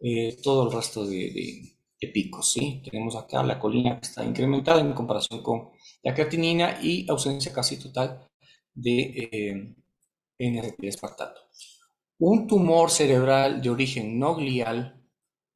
[0.00, 1.73] eh, todo el resto de,
[2.08, 2.52] picos.
[2.52, 2.82] ¿sí?
[2.84, 5.70] Tenemos acá la colina que está incrementada en comparación con
[6.02, 8.28] la creatinina y ausencia casi total
[8.74, 9.74] de eh,
[10.38, 11.40] N-espartato.
[12.18, 15.02] Un tumor cerebral de origen no glial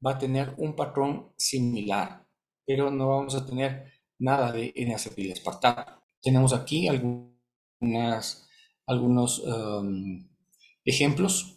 [0.05, 2.25] va a tener un patrón similar,
[2.65, 6.03] pero no vamos a tener nada de N-acetilespartato.
[6.21, 8.47] Tenemos aquí algunas,
[8.85, 10.27] algunos um,
[10.83, 11.55] ejemplos.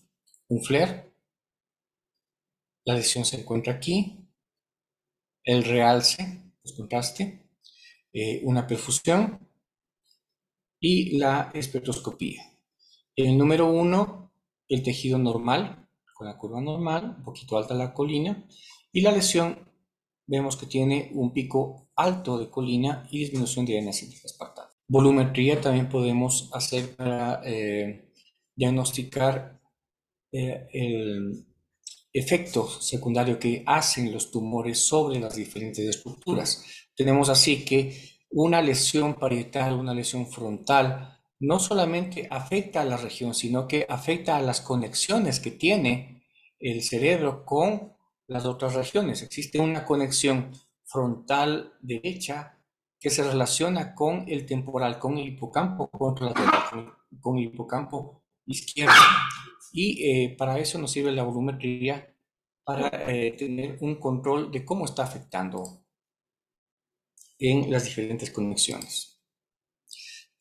[0.48, 1.12] Un flare.
[2.85, 4.21] La lesión se encuentra aquí.
[5.44, 7.50] El realce, el contraste.
[8.12, 9.38] Eh, una perfusión.
[10.81, 12.42] Y la espectroscopía.
[13.14, 14.33] El número uno,
[14.68, 18.44] el tejido normal, con la curva normal, un poquito alta la colina.
[18.92, 19.59] Y la lesión,
[20.26, 24.72] vemos que tiene un pico alto de colina y disminución de N-acetilespartato.
[24.88, 28.12] Volumetría también podemos hacer para eh,
[28.55, 29.61] diagnosticar
[30.33, 31.46] eh, el
[32.12, 36.64] efecto secundario que hacen los tumores sobre las diferentes estructuras.
[36.94, 37.96] Tenemos así que
[38.31, 44.37] una lesión parietal, una lesión frontal, no solamente afecta a la región, sino que afecta
[44.37, 46.22] a las conexiones que tiene
[46.61, 47.94] el cerebro con
[48.29, 49.22] las otras regiones.
[49.22, 50.53] Existe una conexión
[50.85, 52.59] frontal derecha
[53.01, 58.94] que se relaciona con el temporal, con el hipocampo contralateral, con el hipocampo izquierdo.
[59.72, 62.08] Y eh, para eso nos sirve la volumetría,
[62.64, 65.85] para eh, tener un control de cómo está afectando
[67.38, 69.20] en las diferentes conexiones.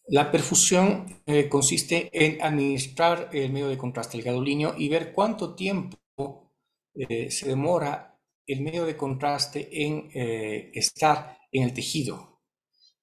[0.08, 5.56] La perfusión eh, consiste en administrar el medio de contraste, el gadolinio, y ver cuánto
[5.56, 5.98] tiempo
[6.94, 10.10] se demora el medio de contraste en
[10.74, 12.42] estar en el tejido.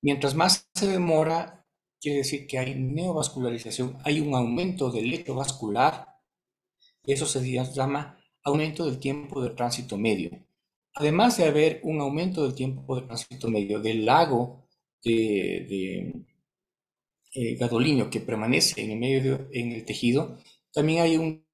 [0.02, 1.66] Mientras más se demora,
[2.00, 6.17] quiere decir que hay neovascularización, hay un aumento del lecho vascular,
[7.12, 10.30] eso se llama aumento del tiempo de tránsito medio.
[10.94, 14.66] Además de haber un aumento del tiempo de tránsito medio del lago
[15.04, 16.12] de,
[17.34, 20.38] eh, gadolinio que permanece en el medio en el tejido,
[20.72, 21.44] también hay un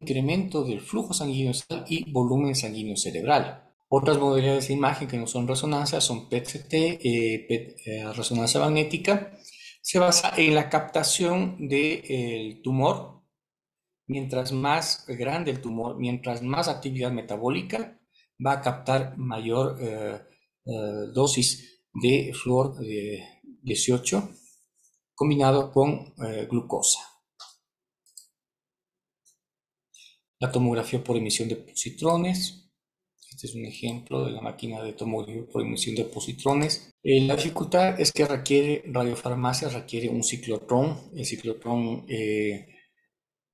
[0.00, 1.52] incremento del flujo sanguíneo
[1.88, 3.62] y volumen sanguíneo cerebral.
[3.88, 9.32] Otras modalidades de imagen que no son resonancia son PET-CT, eh, eh, resonancia magnética.
[9.80, 13.15] Se basa en la captación del tumor.
[14.06, 18.00] Mientras más grande el tumor, mientras más actividad metabólica,
[18.44, 20.20] va a captar mayor eh,
[21.12, 22.76] dosis de flúor
[23.62, 24.30] 18
[25.14, 26.12] combinado con
[26.50, 27.00] glucosa.
[30.38, 32.66] La tomografía por emisión de positrones,
[33.36, 36.90] este es un ejemplo de la máquina de tomografía por emisión de positrones.
[37.02, 41.10] Eh, la dificultad es que requiere radiofarmacia, requiere un ciclotrón.
[41.14, 42.66] El ciclotrón eh,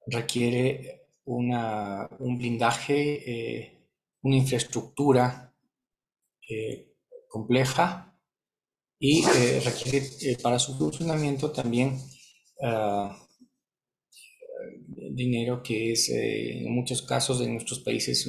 [0.07, 3.79] requiere un blindaje, eh,
[4.23, 5.55] una infraestructura
[7.29, 8.15] compleja
[8.99, 9.23] y
[9.65, 10.03] requiere
[10.43, 11.99] para su funcionamiento también
[12.62, 13.17] ah,
[15.12, 18.29] dinero que es en muchos casos en nuestros países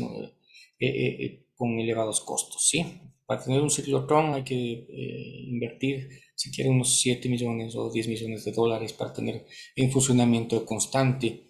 [1.56, 2.86] con elevados costos, ¿sí?
[3.26, 8.08] Para tener un ciclotrón hay que eh, invertir, si quiere, unos 7 millones o 10
[8.08, 11.48] millones de dólares para tener en funcionamiento constante.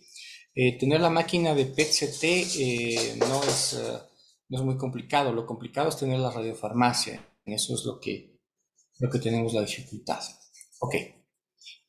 [0.55, 3.81] Eh, tener la máquina de PET-CT eh, no, es,
[4.49, 8.37] no es muy complicado, lo complicado es tener la radiofarmacia, eso es lo que,
[8.99, 10.21] lo que tenemos la dificultad.
[10.79, 10.95] Ok,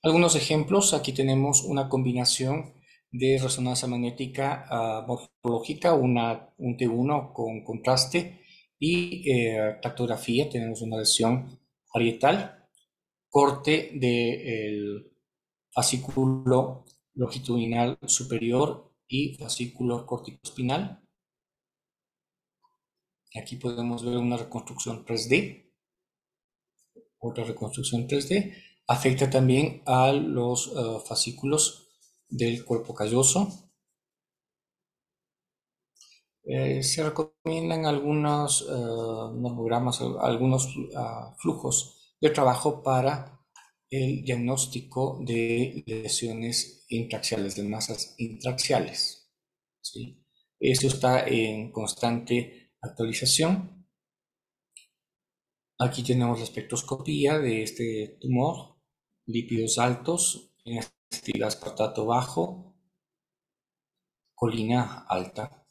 [0.03, 2.75] algunos ejemplos, aquí tenemos una combinación
[3.11, 8.41] de resonancia magnética uh, morfológica, una, un T1 con contraste
[8.79, 9.79] y eh.
[10.51, 11.61] Tenemos una lesión
[11.93, 12.67] parietal,
[13.29, 15.13] corte del
[15.73, 21.03] fascículo longitudinal superior y fascículo corticospinal.
[23.41, 25.73] Aquí podemos ver una reconstrucción 3D.
[27.19, 28.55] Otra reconstrucción 3D.
[28.87, 31.89] Afecta también a los uh, fascículos
[32.29, 33.71] del cuerpo calloso.
[36.47, 43.34] Eh, se recomiendan algunos uh, algunos ah, flujos de trabajo para
[43.97, 49.31] el diagnóstico de lesiones intraxiales, de masas intraxiales.
[49.81, 50.25] ¿sí?
[50.59, 53.87] Esto está en constante actualización.
[55.79, 58.81] Aquí tenemos la espectroscopía de este tumor,
[59.27, 60.81] lípidos altos, en
[61.11, 62.77] estilo aspartato bajo,
[64.35, 65.65] colina alta.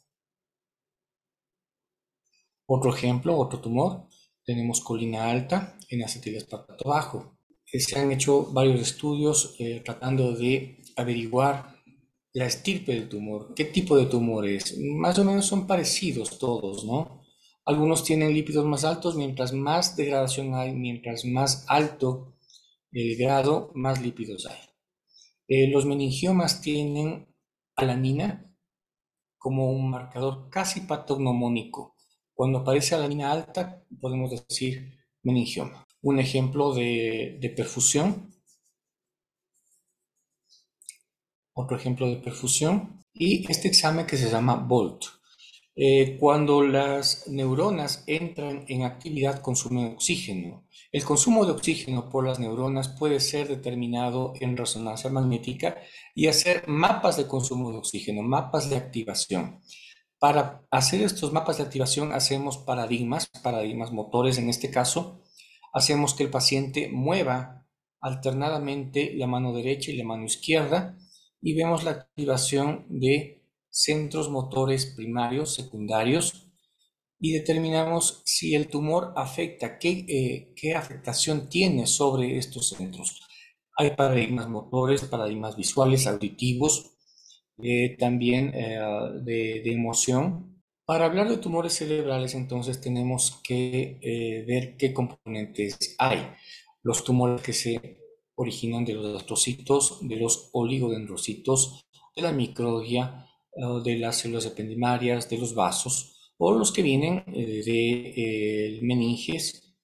[2.66, 4.08] Otro ejemplo, otro tumor,
[4.44, 7.33] tenemos colina alta en acetil aspartato bajo.
[7.80, 11.74] Se han hecho varios estudios tratando de averiguar
[12.34, 14.76] la estirpe del tumor, qué tipo de tumor es.
[14.78, 17.22] Más o menos son parecidos todos, ¿no?
[17.64, 22.36] Algunos tienen lípidos más altos, mientras más degradación hay, mientras más alto
[22.92, 24.58] el grado, más lípidos hay.
[25.48, 27.28] Eh, los meningiomas tienen
[27.76, 28.52] alanina
[29.38, 31.96] como un marcador casi patognomónico.
[32.34, 35.86] Cuando aparece alanina alta, podemos decir meningioma.
[36.04, 38.30] Un ejemplo de, perfusión.
[41.54, 43.02] Otro ejemplo de perfusión.
[43.14, 45.06] Y este examen que se llama BOLT.
[45.76, 50.68] Eh, cuando las neuronas entran en actividad consumen oxígeno.
[50.92, 55.78] El consumo de oxígeno por las neuronas puede ser determinado en resonancia magnética
[56.14, 59.62] y hacer mapas de consumo de oxígeno, mapas de activación.
[60.18, 65.23] Para hacer estos mapas de activación hacemos paradigmas, paradigmas motores en este caso.
[65.74, 67.66] Hacemos que el paciente mueva
[68.00, 70.96] alternadamente la mano derecha y la mano izquierda
[71.42, 76.48] y vemos la activación de centros motores primarios, secundarios,
[77.18, 83.22] y determinamos si el tumor afecta, qué, eh, qué afectación tiene sobre estos centros.
[83.76, 86.96] Hay paradigmas motores, paradigmas visuales, auditivos,
[87.62, 88.78] eh, también eh,
[89.22, 90.53] de, de, emoción.
[90.86, 96.18] Para hablar de tumores cerebrales, entonces tenemos que ver qué componentes hay.
[96.82, 97.98] Los tumores que se
[98.34, 103.26] originan de los astrocitos, de los oligodendrocitos, de la microglia,
[103.84, 109.74] de las células ependimarias, de los vasos, o los que vienen eh, de eh, meninges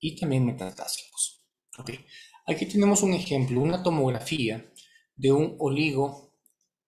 [0.00, 1.44] y también metastásicos.
[2.46, 4.72] Aquí tenemos un ejemplo, una tomografía
[5.16, 6.32] de un oligo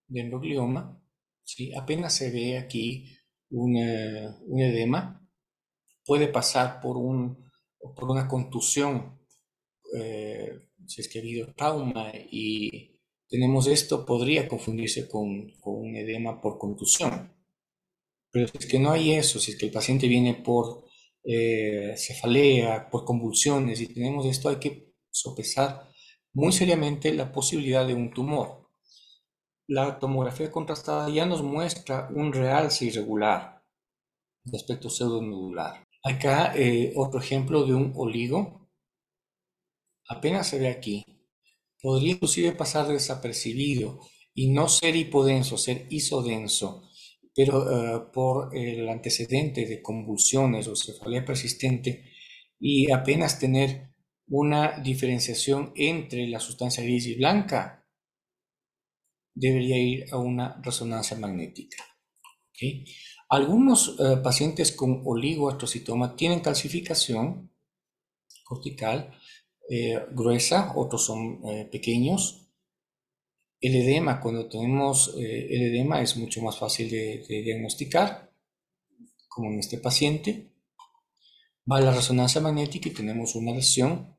[0.07, 1.03] dendroglioma.
[1.47, 1.75] ¿Sí?
[1.75, 3.17] Apenas se ve aquí
[3.51, 5.23] un, edema.
[6.05, 7.51] Puede pasar por, un,
[7.95, 9.19] por una contusión,
[9.95, 16.41] eh, si es que ha habido trauma y tenemos esto, podría confundirse con, un edema
[16.41, 17.33] por contusión.
[18.31, 20.85] Pero si es que no hay eso, si es que el paciente viene por
[21.25, 25.89] eh, cefalea, por convulsiones y tenemos esto, hay que sopesar
[26.35, 28.66] muy seriamente la posibilidad de un tumor.
[29.69, 33.63] La tomografía contrastada ya nos muestra un realce irregular
[34.45, 35.85] de aspecto pseudonodular.
[36.03, 38.69] Acá eh, otro ejemplo de un oligo.
[40.09, 41.05] Apenas se ve aquí
[41.87, 44.01] podría inclusive pasar desapercibido
[44.35, 46.89] y no ser hipodenso, ser isodenso,
[47.35, 52.11] pero eh, por el antecedente de convulsiones o cefalea persistente
[52.59, 53.91] y apenas tener
[54.29, 57.86] una diferenciación entre la sustancia gris y blanca,
[59.37, 61.85] debería ir a una resonancia magnética.
[63.29, 67.51] Algunos eh, pacientes con oligoastrocitoma tienen calcificación
[68.45, 69.13] cortical
[69.69, 72.49] eh, gruesa, otros son eh, pequeños.
[73.61, 78.31] El edema, cuando tenemos el edema es mucho más fácil de, diagnosticar,
[79.29, 80.53] como en este paciente.
[81.71, 84.17] Va a la resonancia magnética y tenemos una lesión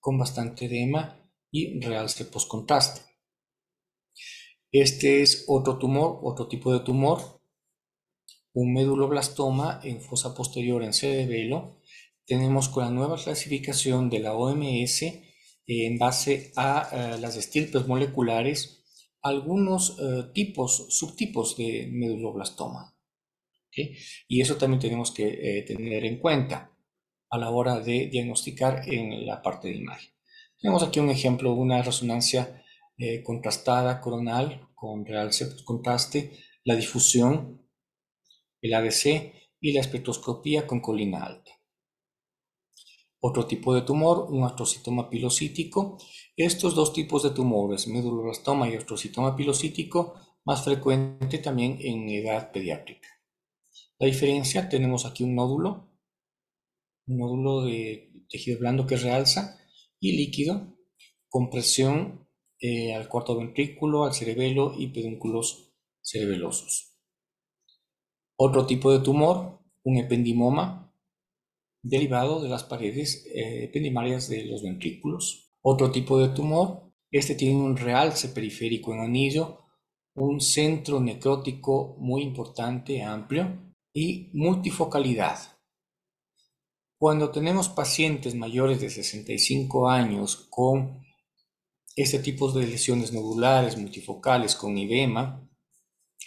[0.00, 1.20] con bastante edema
[1.50, 3.15] y realce postcontraste.
[4.72, 7.40] Este es otro tumor, otro tipo de tumor,
[8.52, 11.76] un meduloblastoma en fosa posterior en cerebelo
[12.26, 15.02] tenemos con la nueva clasificación de la OMS
[15.68, 18.82] en base a eh, las estirpes moleculares
[19.22, 22.94] algunos eh, tipos, subtipos de meduloblastoma.
[24.26, 26.72] Y eso también tenemos que eh, tener en cuenta
[27.28, 30.10] a la hora de diagnosticar en la parte de imagen.
[30.58, 32.64] Tenemos aquí un ejemplo, una resonancia
[33.24, 37.66] contrastada coronal con realce contraste, la difusión,
[38.60, 41.52] el ADC y la espectroscopía con colina alta.
[43.20, 45.98] Otro tipo de tumor, un astrocitoma pilocítico.
[46.36, 53.08] Estos dos tipos de tumores, meduloblastoma y astrocitoma pilocítico, más frecuente también en edad pediátrica.
[53.98, 55.90] La diferencia, tenemos aquí un nódulo,
[57.06, 59.58] un nódulo de tejido blando que realza
[59.98, 60.76] y líquido,
[61.28, 62.25] con presión
[62.60, 66.96] eh, al cuarto ventrículo, al cerebelo y pedúnculos cerebelosos.
[68.36, 70.92] Otro tipo de tumor, un ependimoma,
[71.82, 75.52] derivado de las paredes eh, ependimarias de los ventrículos.
[75.62, 79.62] Otro tipo de tumor, este tiene un realce periférico en anillo,
[80.14, 85.38] un centro necrótico muy importante, amplio y multifocalidad.
[86.98, 91.05] Cuando tenemos pacientes mayores de 65 años con
[91.96, 95.48] este tipo de lesiones nodulares multifocales con edema,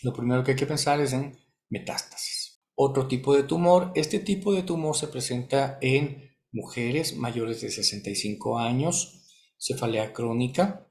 [0.02, 1.38] lo primero que hay que pensar es en
[1.70, 2.64] metástasis.
[2.74, 8.58] Otro tipo de tumor, este tipo de tumor se presenta en mujeres mayores de 65
[8.58, 9.28] años,
[9.60, 10.90] cefalea crónica.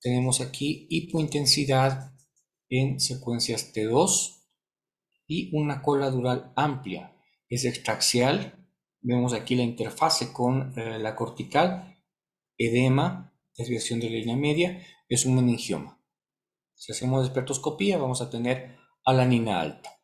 [0.00, 2.14] Tenemos aquí hipointensidad
[2.70, 4.42] en secuencias T2
[5.26, 7.14] y una cola dural amplia.
[7.48, 8.66] Es extraxial.
[9.00, 11.98] Vemos aquí la interfase con eh, la cortical,
[12.56, 16.00] edema, desviación de la línea media, es un meningioma.
[16.74, 20.00] Si hacemos espertoscopía vamos a tener alanina alta.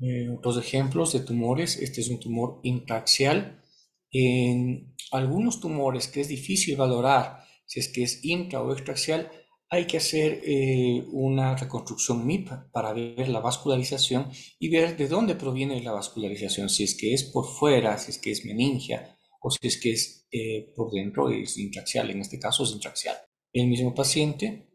[0.00, 3.62] Eh, otros ejemplos de tumores, este es un tumor intraxial.
[4.10, 7.42] En algunos tumores que es difícil valorar
[7.72, 9.30] si es que es intra o extraxial,
[9.70, 15.36] hay que hacer eh, una reconstrucción MIP para ver la vascularización y ver de dónde
[15.36, 19.50] proviene la vascularización, si es que es por fuera, si es que es meningia o
[19.50, 23.16] si es que es eh, por dentro, es intraxial, en este caso es intraxial.
[23.52, 24.68] El mismo paciente,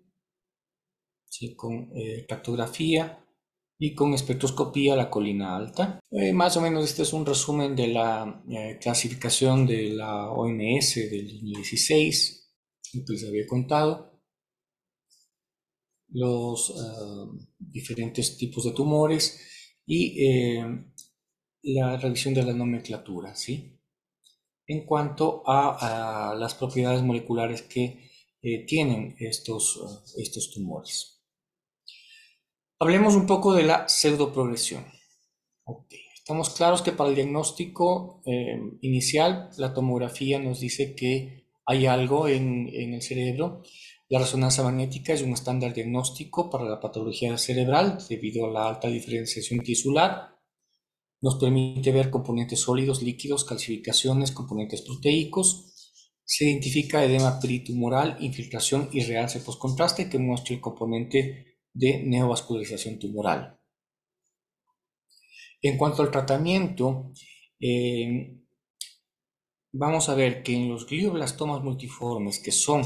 [1.56, 1.92] con
[2.28, 3.28] tractografía,
[3.80, 6.00] y con espectroscopía la colina alta.
[6.12, 10.96] Eh, más o menos este es un resumen de la eh, clasificación de la OMS
[10.96, 12.54] del 2016,
[12.92, 14.20] que les había contado.
[16.10, 19.40] Los eh, diferentes tipos de tumores
[19.86, 20.58] y
[21.64, 23.77] la revisión de la nomenclatura, ¿sí?
[24.68, 28.12] En cuanto a, las propiedades moleculares que
[28.68, 31.18] tienen estos, estos tumores.
[32.80, 34.86] Hablemos un poco de la pseudoprogresión.
[36.14, 42.28] Estamos claros que para el diagnóstico eh, inicial, la tomografía nos dice que hay algo
[42.28, 43.64] en, en, el cerebro.
[44.10, 48.90] La resonancia magnética es un estándar diagnóstico para la patología cerebral debido a la alta
[48.90, 50.37] diferenciación tisular.
[51.22, 56.04] Nos permite ver componentes sólidos, líquidos, calcificaciones, componentes proteicos.
[56.24, 63.60] Se identifica edema peritumoral, infiltración y realce postcontraste que muestra el componente de neovascularización tumoral.
[65.62, 67.12] En cuanto al tratamiento,
[67.60, 68.38] eh,
[69.72, 72.84] vamos a ver que en los glioblastomas multiformes, que son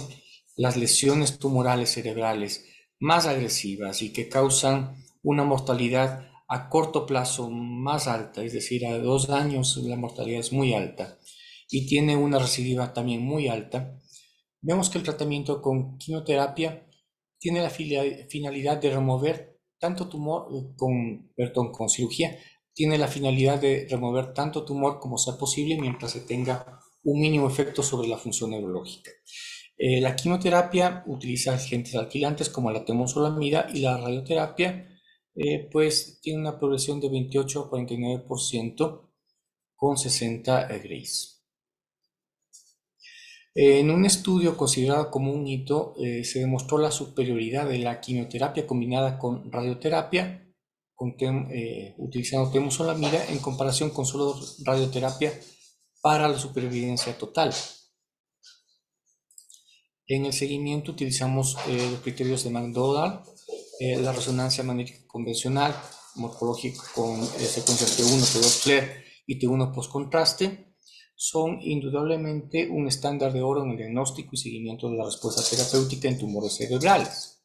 [0.55, 2.65] las lesiones tumorales cerebrales
[2.99, 8.97] más agresivas y que causan una mortalidad a corto plazo más alta, es decir, a
[8.99, 11.17] dos años la mortalidad es muy alta
[11.69, 13.97] y tiene una recidiva también muy alta,
[14.59, 16.85] vemos que el tratamiento con quimioterapia
[17.39, 22.37] tiene la finalidad de remover tanto tumor, eh, con, perdón, con cirugía,
[22.73, 27.47] tiene la finalidad de remover tanto tumor como sea posible mientras se tenga un mínimo
[27.47, 29.09] efecto sobre la función neurológica.
[29.77, 34.90] Eh, la quimioterapia utiliza agentes alquilantes como la temosolamida y la radioterapia,
[35.35, 39.09] eh, pues tiene una progresión de 28 a 49%
[39.75, 41.41] con 60 Grays.
[43.53, 48.65] En un estudio considerado como un hito, eh, se demostró la superioridad de la quimioterapia
[48.65, 50.41] combinada con radioterapia,
[51.19, 55.33] eh, utilizando temosolamida en comparación con solo radioterapia
[56.01, 57.53] para la supervivencia total.
[60.07, 63.21] En el seguimiento utilizamos eh, los criterios de McDonald,
[63.99, 65.73] la resonancia magnética convencional,
[66.15, 70.75] morfológica con secuencias T1, T2 FLAIR y T1 post-contraste,
[71.15, 76.07] son indudablemente un estándar de oro en el diagnóstico y seguimiento de la respuesta terapéutica
[76.07, 77.43] en tumores cerebrales.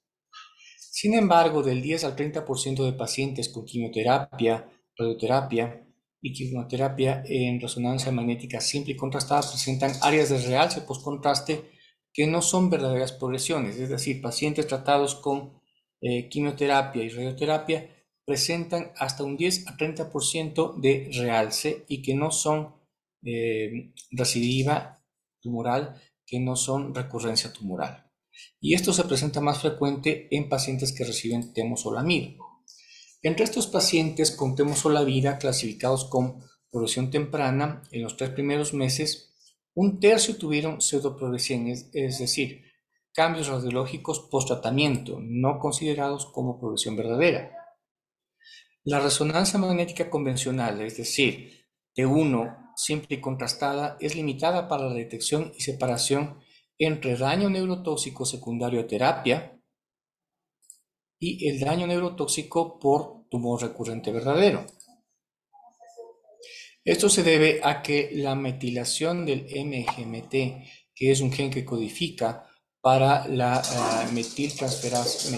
[0.79, 4.67] Sin embargo, del 10 al 30% de pacientes con quimioterapia,
[4.97, 5.87] radioterapia
[6.23, 11.71] y quimioterapia en resonancia magnética simple y contrastada presentan áreas de realce postcontraste
[12.13, 15.61] que no son verdaderas progresiones, es decir, pacientes tratados con
[16.01, 17.91] eh, quimioterapia y radioterapia
[18.25, 22.75] presentan hasta un 10 a 30% de realce y que no son
[23.25, 25.03] eh, recidiva
[25.41, 28.11] tumoral que no son recurrencia tumoral.
[28.61, 32.35] Y esto se presenta más frecuente en pacientes que reciben temozolomida.
[33.23, 39.33] Entre estos pacientes con temozolomida clasificados con progresión temprana en los tres primeros meses,
[39.75, 42.66] un tercio tuvieron pseudoprogresión, es, es decir,
[43.17, 47.51] cambios radiológicos post-tratamiento, no considerados como progresión verdadera.
[48.85, 51.65] La resonancia magnética convencional, es decir,
[51.97, 56.41] T1 simple y contrastada es limitada para la detección y separación
[56.77, 59.59] entre daño neurotóxico secundario a terapia
[61.19, 64.67] y el daño neurotóxico por tumor recurrente verdadero.
[66.85, 70.31] Esto se debe a que la metilación del MGMT,
[70.95, 72.47] que es un gen que codifica
[72.87, 75.29] para la uh, metiltransferasa,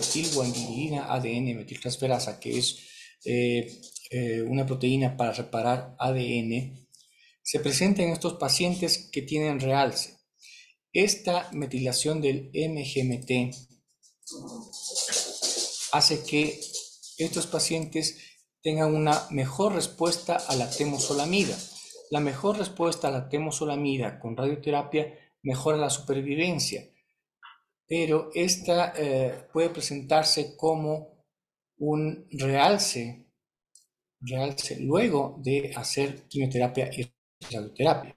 [1.09, 2.77] ADN metiltransferasa, que es
[3.25, 3.67] eh,
[4.11, 6.87] eh, una proteína para reparar ADN,
[7.43, 10.19] se presenta en estos pacientes que tienen realce.
[10.93, 13.57] Esta metilación del MGMT
[15.93, 16.61] hace que
[17.17, 18.19] estos pacientes
[18.63, 21.57] tengan una mejor respuesta a la temosolamida.
[22.11, 26.87] la mejor respuesta a la temosolamida con radioterapia mejora la supervivencia,
[27.89, 31.25] pero esta eh, puede presentarse como
[31.79, 33.27] un realce,
[34.21, 37.11] realce luego de hacer quimioterapia y
[37.51, 38.15] radioterapia.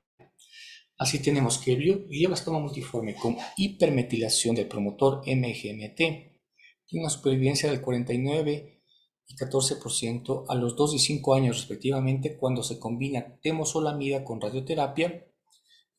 [0.98, 7.82] Así tenemos que el glioblastoma multiforme con hipermetilación del promotor MGMT tiene una supervivencia del
[7.82, 8.84] 49
[9.26, 15.26] y 14% a los 2 y 5 años respectivamente cuando se combina temosolamida con radioterapia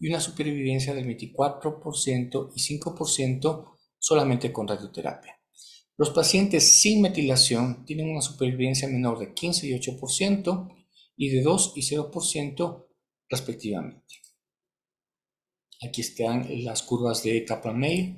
[0.02, 5.40] y una supervivencia del 24% y 5% solamente con radioterapia.
[5.96, 10.74] Los pacientes sin metilación tienen una supervivencia menor de 15 y 8%
[11.16, 12.86] y de 2 y 0%
[13.28, 14.16] respectivamente.
[15.86, 18.16] Aquí están las curvas de Kaplan-Meier.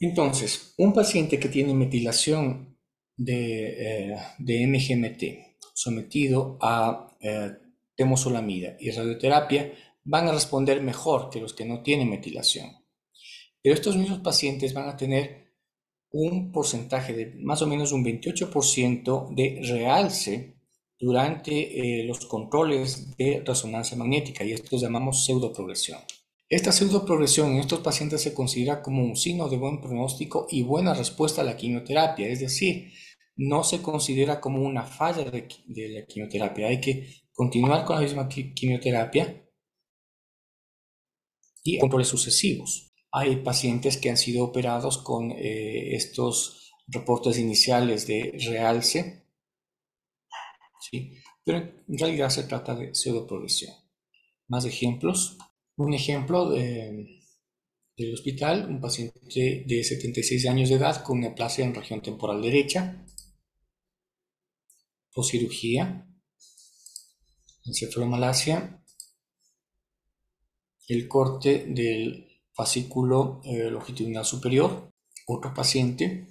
[0.00, 2.80] Entonces, un paciente que tiene metilación
[3.16, 7.61] de, eh, MGMT sometido a eh,
[8.02, 9.72] temosolamida y radioterapia
[10.04, 12.70] van a responder mejor que los que no tienen metilación.
[13.62, 15.52] Pero estos mismos pacientes van a tener
[16.10, 20.56] un porcentaje de más o menos un 28% de realce
[20.98, 26.00] durante eh, los controles de resonancia magnética y esto llamamos pseudoprogresión.
[26.48, 30.92] Esta pseudoprogresión en estos pacientes se considera como un signo de buen pronóstico y buena
[30.92, 32.92] respuesta a la quimioterapia, es decir,
[33.36, 36.66] no se considera como una falla de, de la quimioterapia.
[36.66, 39.44] Hay que continuar con la misma quimioterapia
[41.64, 42.92] y controles sucesivos.
[43.12, 49.22] Hay pacientes que han sido operados con eh, estos reportes iniciales de realce
[51.44, 53.74] pero en realidad se trata de pseudoprogresión.
[54.48, 55.38] Más ejemplos.
[55.76, 62.02] Un ejemplo del hospital, un paciente de 76 años de edad con neoplasia en región
[62.02, 63.04] temporal derecha,
[65.22, 66.06] cirugía,
[67.64, 68.82] encefalomalacia,
[70.88, 74.90] el corte del fascículo eh, longitudinal superior,
[75.26, 76.28] otro paciente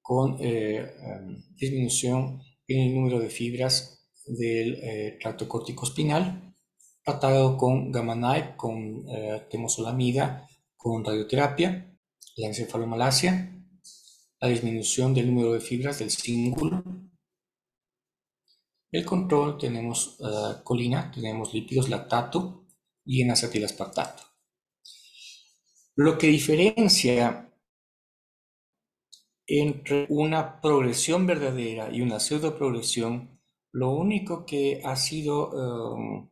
[0.00, 6.54] con eh, em, disminución el número de fibras del eh, tracto córtico espinal,
[7.04, 11.96] tratado con gamma con eh, temosolamida, con radioterapia,
[12.36, 13.52] la encefalomalacia,
[14.40, 16.82] la disminución del número de fibras del cíngulo.
[18.92, 22.66] El control tenemos eh, colina, tenemos lípidos lactato
[23.06, 24.22] y en acetilaspartato.
[25.96, 27.50] Lo que diferencia
[29.46, 33.40] entre una progresión verdadera y una pseudo progresión,
[33.72, 36.28] lo único que ha sido um,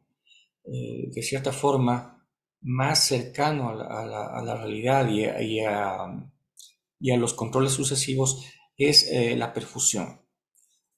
[0.64, 2.26] eh, de cierta forma
[2.60, 8.44] más cercano a la, realidad y a, los controles sucesivos
[8.76, 10.19] es eh, la perfusión.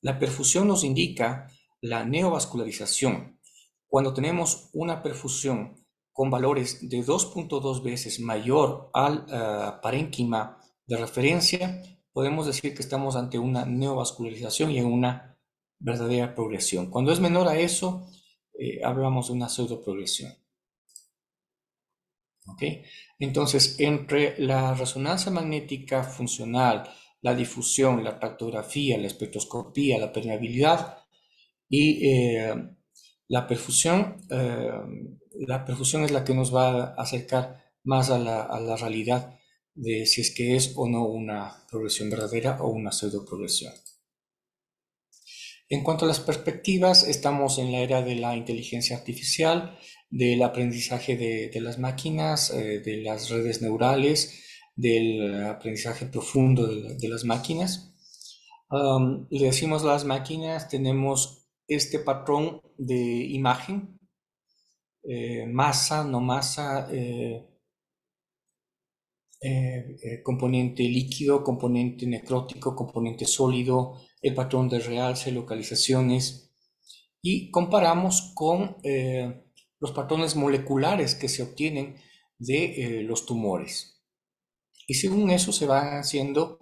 [0.03, 1.49] La perfusión nos indica
[1.81, 3.39] la neovascularización.
[3.87, 11.83] Cuando tenemos una perfusión con valores de 2.2 veces mayor al uh, parénquima de referencia,
[12.13, 15.39] podemos decir que estamos ante una neovascularización y en una
[15.79, 16.91] verdadera progresión.
[16.91, 18.09] Cuando es menor a eso,
[18.59, 20.33] eh, hablamos de una pseudoprogresión.
[22.47, 22.63] ¿Ok?
[23.21, 26.91] Entonces, entre la resonancia magnética funcional,
[27.23, 30.99] la difusión, la tractografía, la espectroscopía, la permeabilidad
[31.69, 32.55] y eh,
[33.29, 34.71] la perfusión, eh,
[35.47, 39.39] la perfusión es la que nos va a acercar más a la, a la realidad
[39.75, 43.73] de si es que es o no una progresión verdadera o una pseudo progresión.
[45.69, 49.79] En cuanto a las perspectivas, estamos en la era de la inteligencia artificial,
[50.11, 57.25] del aprendizaje de, las máquinas, eh, de las redes neurales, del aprendizaje profundo de, las
[57.25, 57.95] máquinas.
[59.31, 63.99] le decimos las máquinas, tenemos este patrón de imagen,
[65.05, 67.45] eh, masa, no masa, eh,
[69.41, 76.55] eh, componente líquido, componente necrótico, componente sólido, el patrón de realce, localizaciones,
[77.21, 78.77] y comparamos con
[79.79, 81.97] los patrones moleculares que se obtienen
[82.39, 83.92] de los tumores.
[84.87, 86.59] Y según eso se van haciendo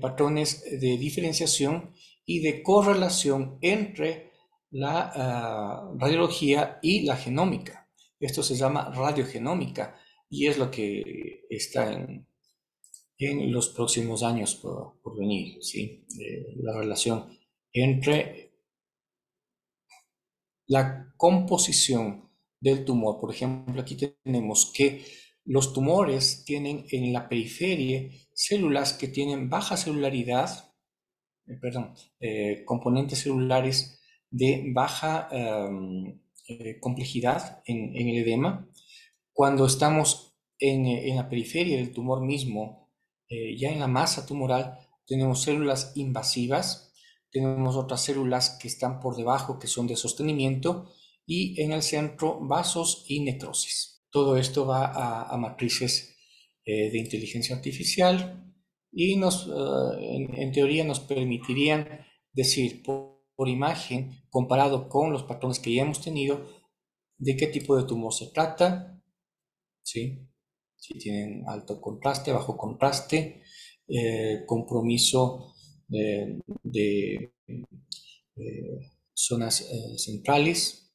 [0.00, 1.92] patrones de diferenciación
[2.24, 4.32] y de correlación entre
[4.70, 7.88] la ah, radiología y la genómica.
[8.18, 12.26] Esto se llama radiogenómica y es lo que está en,
[13.18, 16.04] en los próximos años por, venir, ¿sí?
[16.56, 17.38] la relación
[17.72, 18.52] entre
[20.66, 22.30] la composición
[22.60, 23.20] del tumor.
[23.20, 25.04] Por ejemplo, aquí tenemos que
[25.46, 30.74] los tumores tienen en la periferia células que tienen baja celularidad,
[31.46, 38.68] eh, perdón, eh, componentes celulares de baja em, eh, complejidad en, el edema.
[39.32, 42.90] Cuando estamos en, la periferia del tumor mismo,
[43.28, 46.92] ya en la masa tumoral, tenemos células invasivas,
[47.30, 50.92] tenemos otras células que están por debajo, que son de sostenimiento,
[51.26, 53.95] y en el centro vasos y necrosis.
[54.16, 54.82] Todo esto va
[55.30, 56.16] a, matrices
[56.64, 58.18] eh, de inteligencia artificial
[58.90, 59.46] y nos,
[60.00, 61.86] en, teoría nos permitirían
[62.32, 66.46] decir por, imagen, comparado con los patrones que ya hemos tenido,
[67.18, 68.98] de qué tipo de tumor se trata,
[69.82, 70.26] ¿sí?
[70.76, 73.42] si tienen alto contraste, bajo contraste,
[73.86, 75.52] eh, compromiso
[75.88, 76.40] de,
[78.36, 78.80] eh,
[79.12, 80.85] zonas eh, centrales,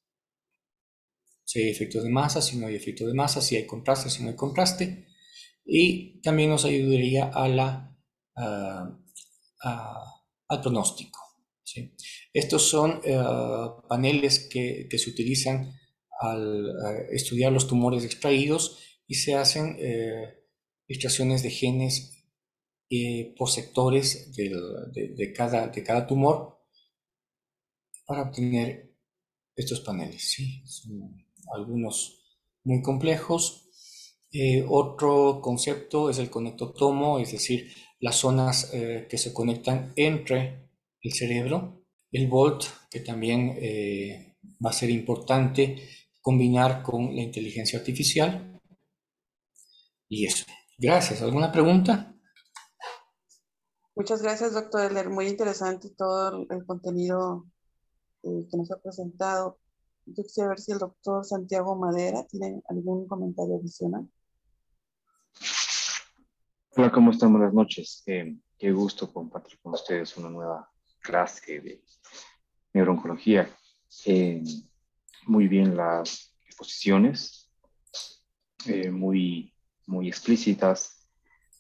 [1.52, 4.24] si hay efectos de masa, si no hay efecto de masa, si hay contraste, si
[4.24, 5.06] no hay contraste,
[5.66, 7.88] y también nos ayudaría a
[10.47, 11.20] al pronóstico.
[11.64, 11.93] ¿sí?
[12.34, 13.02] Estos son
[13.89, 15.74] paneles que, que se utilizan
[16.22, 16.72] al
[17.12, 18.78] estudiar los tumores extraídos
[19.08, 20.45] y se hacen eh,
[20.88, 22.24] extracciones de genes
[22.89, 26.60] eh, por sectores de, cada, de cada tumor
[28.06, 28.95] para obtener
[29.56, 30.32] estos paneles.
[30.32, 30.64] ¿sí?
[30.66, 31.20] Son
[31.54, 32.24] algunos
[32.64, 33.70] muy complejos.
[34.32, 40.70] Eh, otro concepto es el conectotomo, es decir, las zonas que se conectan entre
[41.02, 41.84] el cerebro.
[42.12, 43.56] El VOLT, que también
[44.66, 45.78] va a ser importante
[46.22, 48.60] combinar con la inteligencia artificial.
[50.08, 50.45] Y eso.
[50.78, 51.22] Gracias.
[51.22, 52.16] ¿Alguna pregunta?
[53.95, 55.10] Muchas gracias, doctor Eller.
[55.10, 57.45] Muy interesante todo el contenido
[58.24, 59.60] eh, que nos ha presentado.
[60.06, 64.10] Yo quisiera ver si el doctor Santiago Madera tiene algún comentario adicional.
[66.76, 67.32] Hola, ¿cómo están?
[67.32, 68.04] Buenas noches.
[68.08, 70.70] Eh, qué gusto compartir con ustedes una nueva
[71.02, 71.84] clase de
[72.74, 73.49] neurooncología.
[74.06, 74.43] Eh,
[75.28, 77.52] muy bien las exposiciones,
[78.66, 79.54] eh, muy,
[79.86, 81.08] muy explícitas,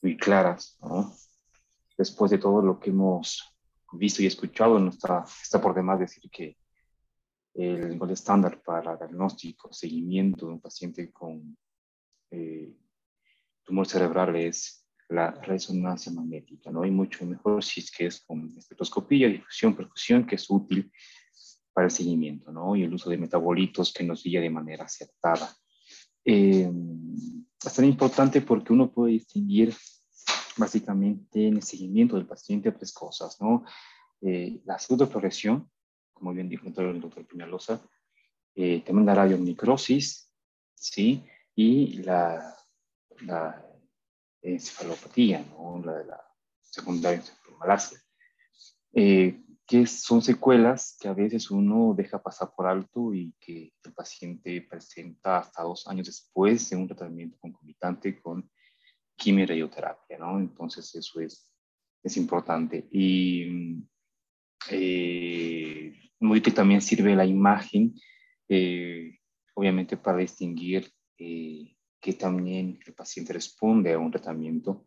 [0.01, 0.79] muy claras.
[1.97, 3.55] Después de todo lo que hemos
[3.93, 6.57] visto y escuchado, no está, está por demás decir que
[7.53, 11.57] el nivel estándar para diagnóstico, seguimiento de un paciente con
[12.31, 12.73] eh,
[13.63, 16.83] tumor cerebral es la resonancia magnética, ¿no?
[16.83, 20.89] hay mucho mejor si es que es con espectroscopía, difusión, perfusión, que es útil
[21.73, 22.75] para el seguimiento, ¿no?
[22.75, 25.53] Y el uso de metabolitos que nos guía de manera acertada.
[26.23, 26.69] Eh,
[27.63, 29.73] es tan importante porque uno puede distinguir
[30.57, 33.63] básicamente en el seguimiento del paciente tres cosas, ¿no?
[34.21, 35.69] Eh, la pseudofloresión,
[36.21, 37.81] como bien dijo el doctor Piñalosa,
[38.53, 40.31] eh, también la radiomicrosis,
[40.75, 41.25] ¿sí?
[41.55, 42.55] Y la,
[43.21, 43.65] la
[44.43, 45.81] encefalopatía, ¿no?
[45.83, 46.21] La la
[46.61, 47.99] secundaria encefalomalacia.
[48.93, 53.93] Eh, que son secuelas que a veces uno deja pasar por alto y que el
[53.93, 58.47] paciente presenta hasta dos años después de un tratamiento concomitante con
[59.15, 60.37] quimio-radioterapia, ¿no?
[60.37, 61.51] Entonces eso es,
[62.03, 62.87] es importante.
[62.91, 63.81] Y
[64.69, 67.93] eh, muy útil también sirve la imagen,
[68.47, 69.17] eh,
[69.53, 74.85] obviamente para distinguir eh, que también el paciente responde a un tratamiento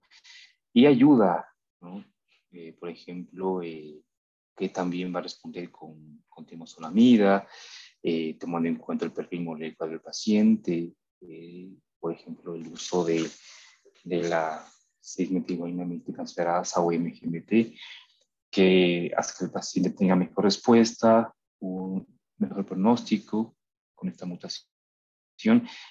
[0.72, 1.46] y ayuda,
[1.80, 2.04] ¿no?
[2.50, 3.60] Eh, por ejemplo,
[4.56, 7.46] que también va a responder con, con temozolomida,
[8.02, 13.28] eh, tomando en cuenta el perfil molecular del paciente, eh, por ejemplo, el uso de,
[14.04, 14.64] de la
[15.02, 17.74] 6-metilguanina transferasa o MGMT,
[18.54, 22.06] que hace que el paciente tenga mejor respuesta, un
[22.38, 23.56] mejor pronóstico
[23.94, 24.68] con esta mutación,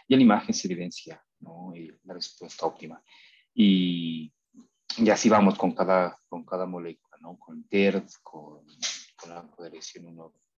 [0.07, 1.73] y en la imagen se evidencia ¿no?
[2.05, 3.03] La respuesta óptima.
[3.53, 4.31] Y,
[4.97, 7.13] y así vamos con cada, con cada molécula.
[7.39, 8.65] Con TERT, con,
[9.15, 10.05] con la coderección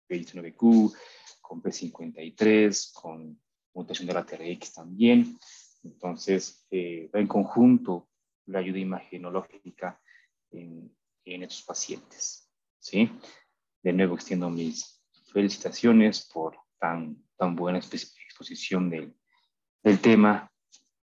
[0.08, 0.96] 129Q,
[1.42, 3.38] con P53, con
[3.74, 5.38] mutación de la TRX también.
[5.82, 8.08] Entonces, eh, en conjunto
[8.46, 10.00] la ayuda imagenológica
[10.50, 10.90] en,
[11.24, 12.50] en estos pacientes.
[12.78, 13.10] ¿sí?
[13.82, 15.02] De nuevo, extiendo mis
[15.32, 19.16] felicitaciones por tan, tan buena exposición del,
[19.82, 20.50] del tema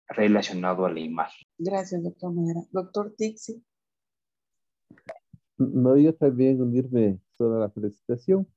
[0.08, 1.48] relacionado a la imagen.
[1.58, 2.62] Gracias, doctor Madera.
[2.72, 3.64] Doctor Tixi.
[5.58, 8.48] No, yo también unirme sobre la felicitación.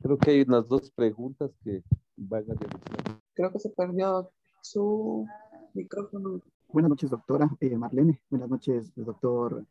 [0.00, 1.82] Creo que hay unas dos preguntas que
[2.16, 3.20] van a realizar.
[3.34, 4.30] Creo que se perdió
[4.62, 5.26] su
[5.74, 6.40] micrófono.
[6.68, 8.20] Buenas noches, doctora eh, Marlene.
[8.28, 9.64] Buenas noches, doctor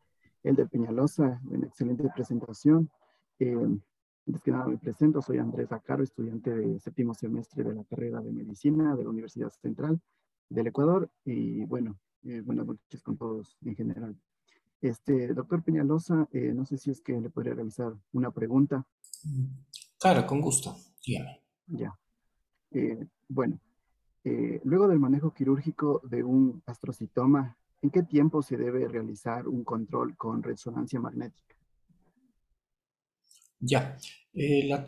[0.44, 1.42] Elder Peñalosa.
[1.46, 2.90] Una excelente presentación.
[3.40, 3.56] Eh,
[4.28, 8.22] antes que nada me presento, soy Andrés Acaro, estudiante de séptimo semestre de la carrera
[8.22, 10.00] de Medicina de la Universidad Central
[10.50, 11.10] del Ecuador.
[11.24, 14.16] Y bueno, eh, buenas noches con todos en general.
[14.82, 18.86] Este, doctor Peñalosa, eh, no sé si es que le podría realizar una pregunta.
[20.00, 20.76] Claro, con gusto.
[21.06, 21.42] Dígame.
[21.68, 21.98] Ya.
[22.72, 23.60] Eh, bueno,
[24.24, 29.64] eh, luego del manejo quirúrgico de un astrocitoma, ¿en qué tiempo se debe realizar un
[29.64, 31.56] control con resonancia magnética?
[33.60, 33.98] Ya,
[34.34, 34.86] eh, la,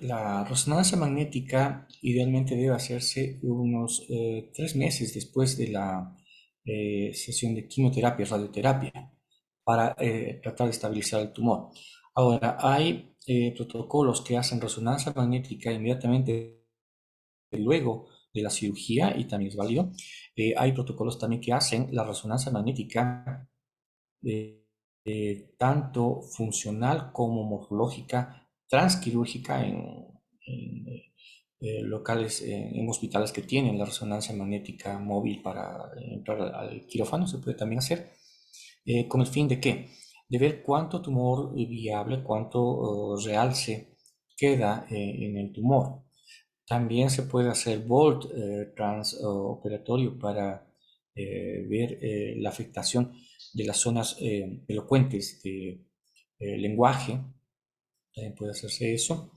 [0.00, 4.06] la resonancia magnética idealmente debe hacerse unos
[4.54, 6.16] tres meses después de la
[6.64, 9.12] sesión de quimioterapia, radioterapia,
[9.62, 9.94] para
[10.42, 11.70] tratar de estabilizar el tumor.
[12.14, 13.14] Ahora, hay
[13.54, 16.56] protocolos que hacen resonancia magnética inmediatamente
[17.52, 19.90] luego de la cirugía y también es válido.
[20.36, 23.48] Eh, hay protocolos también que hacen la resonancia magnética
[24.22, 24.62] eh,
[25.04, 30.06] eh, tanto funcional como morfológica transquirúrgica en,
[31.84, 37.56] locales, en hospitales que tienen la resonancia magnética móvil para entrar al quirófano, se puede
[37.56, 38.12] también hacer,
[39.08, 39.88] con el fin de qué?
[40.28, 43.96] De ver cuánto tumor viable, cuánto oh, realce
[44.36, 46.05] queda en el tumor.
[46.66, 50.66] También se puede hacer volt eh, transoperatorio para
[51.14, 53.12] eh, ver eh, la afectación
[53.54, 55.86] de las zonas elocuentes de
[56.38, 57.18] lenguaje.
[58.12, 59.32] También puede hacerse eso.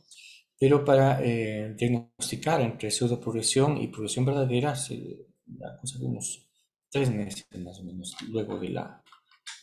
[0.60, 5.26] Pero para diagnosticar entre pseudoprogresión y progresión verdadera, se
[5.64, 6.50] aconseja unos
[6.92, 9.02] tres meses más o menos luego de la,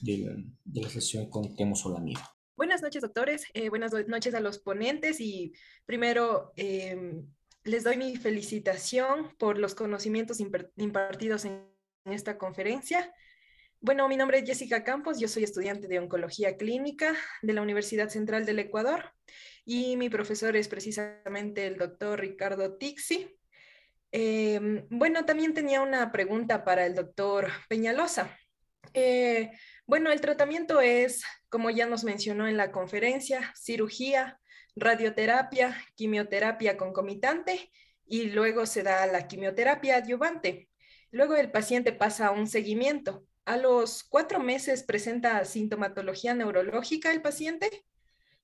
[0.01, 2.35] de la, sesión con temosolamida.
[2.57, 3.45] Buenas noches, doctores.
[3.69, 5.53] buenas noches a los ponentes y
[5.85, 7.27] primero em,
[7.67, 11.67] les doy mi felicitación por los conocimientos impartidos en
[12.05, 13.13] esta conferencia.
[13.81, 18.09] Bueno, mi nombre es Jessica Campos, yo soy estudiante de Oncología Clínica de la Universidad
[18.09, 19.13] Central del Ecuador
[19.65, 23.37] y mi profesor es precisamente el doctor Ricardo Tixi.
[24.13, 28.39] Em, bueno, también tenía una pregunta para el doctor Peñalosa.
[28.95, 29.51] Eh,
[29.87, 34.39] bueno, el tratamiento es, como ya nos mencionó en la conferencia, cirugía,
[34.77, 37.71] radioterapia, quimioterapia concomitante
[38.07, 40.69] y luego se da la quimioterapia adyuvante.
[41.11, 43.27] Luego el paciente pasa a un seguimiento.
[43.47, 47.85] A los cuatro meses presenta sintomatología neurológica el paciente.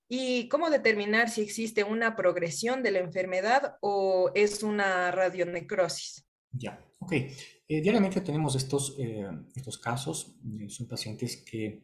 [0.08, 6.26] ¿Y cómo determinar si existe una progresión de la enfermedad o es una radionecrosis?
[6.52, 7.12] Ya, ok.
[7.12, 10.36] Eh, diariamente tenemos estos, eh, estos casos.
[10.68, 11.82] son pacientes que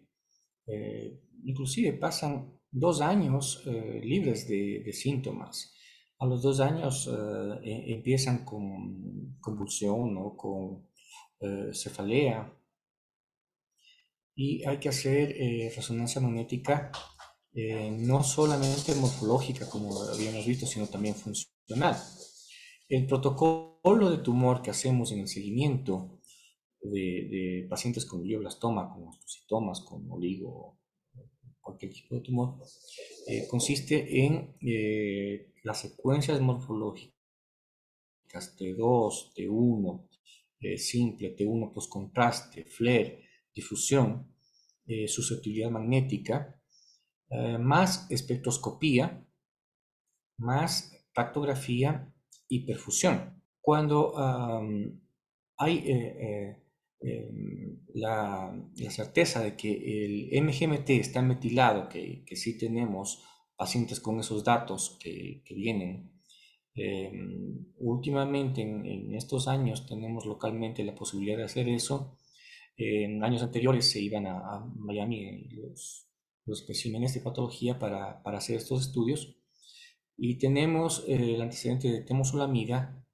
[0.67, 5.75] eh, inclusive pasan dos años eh, libres de, síntomas.
[6.19, 10.89] A los dos años eh, e, empiezan con convulsión o con
[11.41, 12.53] eh, cefalea.
[14.35, 15.35] Y hay que hacer
[15.75, 16.93] resonancia magnética
[17.91, 21.97] no solamente morfológica, como habíamos visto, sino también funcional.
[22.89, 26.21] El protocolo de tumor que hacemos en el seguimiento
[26.81, 30.78] de, pacientes con glioblastoma, con osteocytomas, con oligo
[31.69, 32.57] cualquier tipo de tumor,
[33.27, 37.15] eh, consiste en eh, las secuencias morfológicas
[38.59, 40.09] T2, T1,
[40.61, 43.23] eh, simple, T1 contraste, FLAIR,
[43.55, 44.35] difusión,
[45.07, 46.59] susceptibilidad magnética,
[47.61, 49.23] más espectroscopía,
[50.39, 52.11] más tactografía
[52.49, 53.43] y perfusión.
[53.61, 54.15] Cuando
[55.59, 56.57] hay
[57.01, 58.53] Em, la,
[58.91, 59.71] certeza de que
[60.05, 63.23] el MGMT está metilado, que, que sí tenemos
[63.57, 66.13] pacientes con esos datos que, que vienen.
[66.75, 72.19] Em, últimamente, en, estos años, tenemos localmente la posibilidad de hacer eso.
[72.77, 76.09] en años anteriores se iban a, Miami los,
[76.47, 79.37] los especímenes de patología para, para, hacer estos estudios.
[80.17, 83.05] Y tenemos el antecedente de temosolamida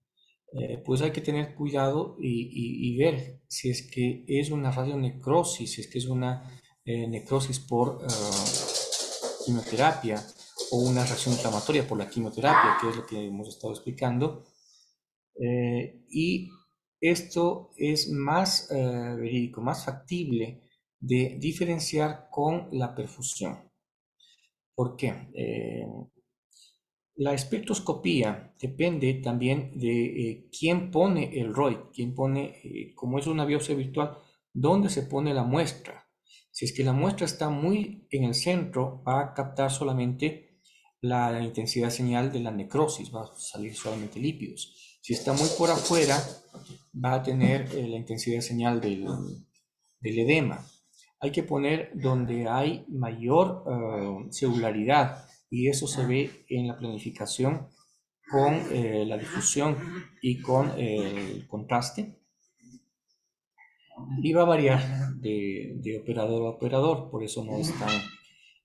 [0.57, 5.81] eh, pues hay que tener cuidado y, ver si es que es una radionecrosis, si
[5.81, 6.49] es que es una
[6.85, 10.25] eh, necrosis por uh, quimioterapia
[10.71, 14.45] o una reacción inflamatoria por la quimioterapia, que es lo que hemos estado explicando.
[15.41, 16.51] Eh, y
[17.01, 20.63] esto es más verídico, más factible
[21.01, 23.71] de diferenciar con la perfusión.
[24.75, 25.29] ¿Por qué?
[27.17, 33.29] La espectroscopía depende también de eh, quién pone el ROI, quién pone, eh, como es
[33.29, 34.19] una biopsia virtual,
[34.53, 36.09] dónde se pone la muestra.
[36.51, 40.59] Si es que la muestra está muy en el centro, va a captar solamente
[41.03, 44.99] la intensidad señal de la necrosis, va a salir solamente lípidos.
[45.01, 46.19] Si está muy por afuera,
[47.05, 49.07] va a tener eh, la intensidad señal del,
[50.01, 50.67] del, edema.
[51.21, 53.65] Hay que poner donde hay mayor
[54.31, 57.69] celularidad y eso se ve en la planificación
[58.31, 59.77] con eh, la difusión
[60.23, 62.19] y con eh, el contraste.
[64.23, 67.91] Y va a variar de, operador a operador, por eso no es tan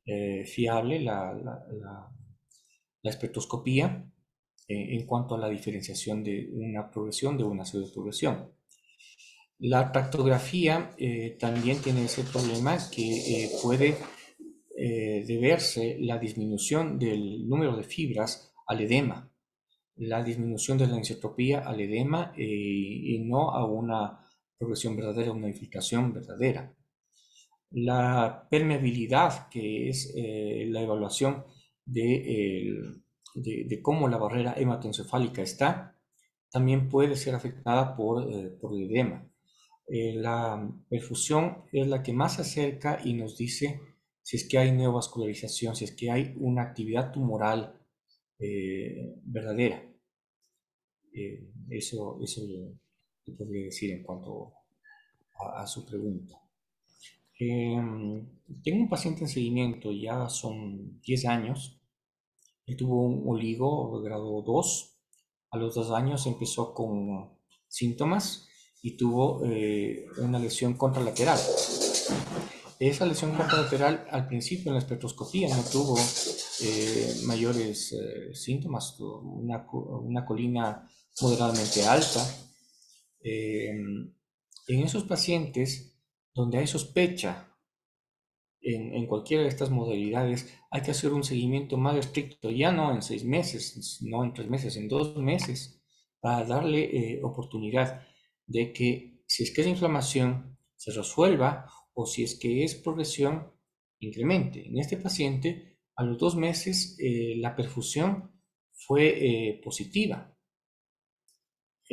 [0.06, 2.12] eh, fiable la, la,
[3.02, 4.06] la espectroscopía
[4.72, 8.54] en cuanto a la diferenciación de una progresión de una pseudoprogresión.
[9.58, 10.96] La tractografía
[11.40, 13.98] también tiene ese problema que puede
[14.82, 19.30] deberse la disminución del número de fibras al edema
[20.00, 24.26] la disminución de la anisotropía al edema eh, y no a una
[24.58, 26.74] progresión verdadera, una infiltración verdadera.
[27.72, 31.46] La permeabilidad, que es eh, la evaluación
[31.86, 32.82] de,
[33.36, 35.96] de, cómo la barrera hematoencefálica está,
[36.52, 39.26] también puede ser afectada por, eh, por el edema.
[39.88, 43.82] la perfusión es la que más se acerca y nos dice
[44.30, 47.82] si es que hay neovascularización, si es que hay una actividad tumoral
[49.24, 49.84] verdadera.
[51.12, 52.42] Eh, eso, eso
[53.36, 54.54] podría decir en cuanto
[55.56, 56.40] a, su pregunta.
[57.40, 58.24] Em,
[58.64, 61.82] tengo un paciente en seguimiento, ya son 10 años.
[62.68, 64.96] Él tuvo un oligo grado 2.
[65.50, 67.32] A los dos años empezó con
[67.68, 68.48] síntomas
[68.84, 71.40] y tuvo eh, una lesión contralateral.
[72.80, 76.00] Esa lesión contralateral al principio en la espectroscopía no tuvo
[76.62, 77.94] eh, mayores
[78.34, 80.90] síntomas, una, una colina
[81.22, 82.26] moderadamente alta.
[83.22, 83.70] Eh,
[84.68, 86.00] en esos pacientes
[86.34, 87.50] donde hay sospecha
[88.62, 93.02] en, cualquiera de estas modalidades, hay que hacer un seguimiento más estricto, ya no en
[93.02, 95.82] seis meses, no en tres meses, en dos meses,
[96.20, 98.06] para darle eh, oportunidad
[98.46, 101.68] de que si es que es inflamación, se resuelva
[102.00, 103.52] o si es que es progresión,
[104.00, 104.68] incremente.
[104.68, 108.32] En este paciente, a los dos meses, eh, la perfusión
[108.72, 110.40] fue positiva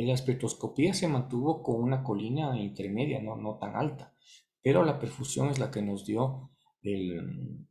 [0.05, 4.15] la espectroscopía se mantuvo con una colina intermedia, no, tan alta,
[4.61, 6.51] pero la perfusión es la que nos dio
[6.81, 7.67] el,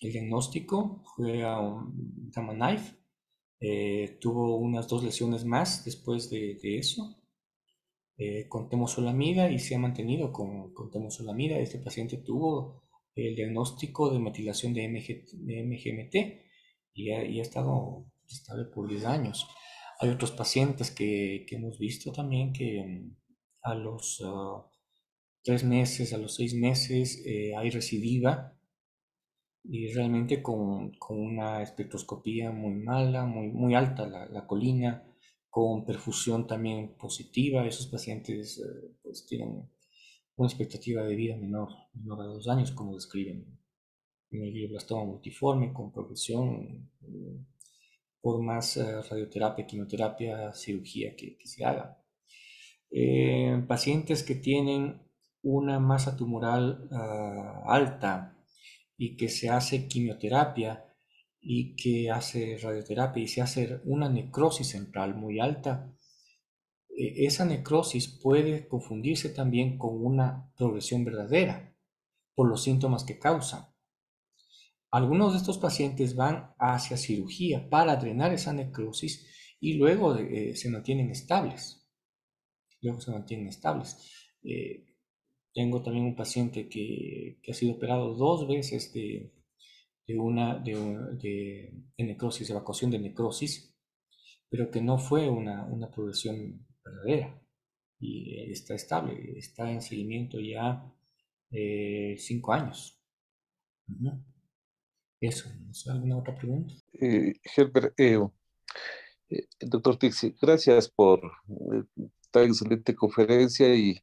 [0.00, 2.96] el diagnóstico, fue a un gamma knife,
[3.60, 7.23] eh, tuvo unas dos lesiones más después de, eso,
[8.16, 11.58] eh, con temosolamida y se ha mantenido con, con temosolamida.
[11.58, 12.84] Este paciente tuvo
[13.14, 16.14] el diagnóstico de metilación de, MGMT
[16.94, 19.46] y ha, y ha estado estable por 10 años.
[20.00, 23.16] Hay otros pacientes que, hemos visto también que mm,
[23.62, 24.66] a los ah,
[25.42, 28.56] tres meses, a los seis meses eh, hay recidiva
[29.62, 35.04] y realmente con, una espectroscopía muy mala, muy, muy alta la, colina,
[35.54, 37.64] con perfusión también positiva.
[37.64, 39.70] Esos pacientes eh, pues tienen
[40.34, 43.56] una expectativa de vida menor, menor a dos años, como describen
[44.32, 46.90] en el glioblastoma multiforme, con progresión
[48.20, 52.02] por más eh, radioterapia, quimioterapia, cirugía que, se haga.
[52.90, 55.02] Eh, pacientes que tienen
[55.42, 58.36] una masa tumoral ah, alta
[58.96, 60.84] y que se hace quimioterapia
[61.46, 65.94] y que hace radioterapia y se hace una necrosis central muy alta,
[66.88, 71.76] e, esa necrosis puede confundirse también con una progresión verdadera
[72.34, 73.74] por los síntomas que causa.
[74.90, 79.28] Algunos de estos pacientes van hacia cirugía para drenar esa necrosis
[79.60, 81.86] y luego eh, se mantienen estables.
[82.80, 83.98] Luego se mantienen estables.
[84.42, 84.86] Eh,
[85.52, 89.32] tengo también un paciente que, ha sido operado dos veces de,
[90.08, 93.74] una de, necrosis, evacuación de necrosis,
[94.48, 97.40] pero que no fue una, progresión verdadera
[97.98, 100.84] y eh, está estable, está en seguimiento ya
[102.16, 103.00] cinco años.
[105.20, 105.48] Eso,
[105.90, 106.74] ¿alguna otra pregunta?
[107.00, 108.18] Eh, Herbert, eh,
[109.30, 111.20] eh, doctor Tixi, gracias por
[112.20, 114.00] esta excelente conferencia y,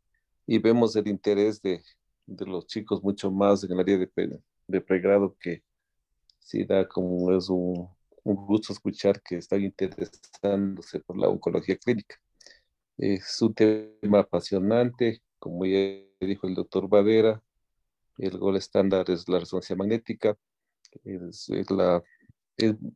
[0.48, 1.82] vemos el interés de,
[2.26, 5.64] los chicos mucho más en el área de, pregrado que
[6.42, 7.90] sí da como es un,
[8.24, 12.18] gusto escuchar que están interesándose por la oncología clínica.
[12.98, 17.42] Es un tema apasionante, como ya dijo el doctor Badera,
[18.18, 20.38] el gol estándar es la resonancia magnética,
[21.04, 22.04] es, la,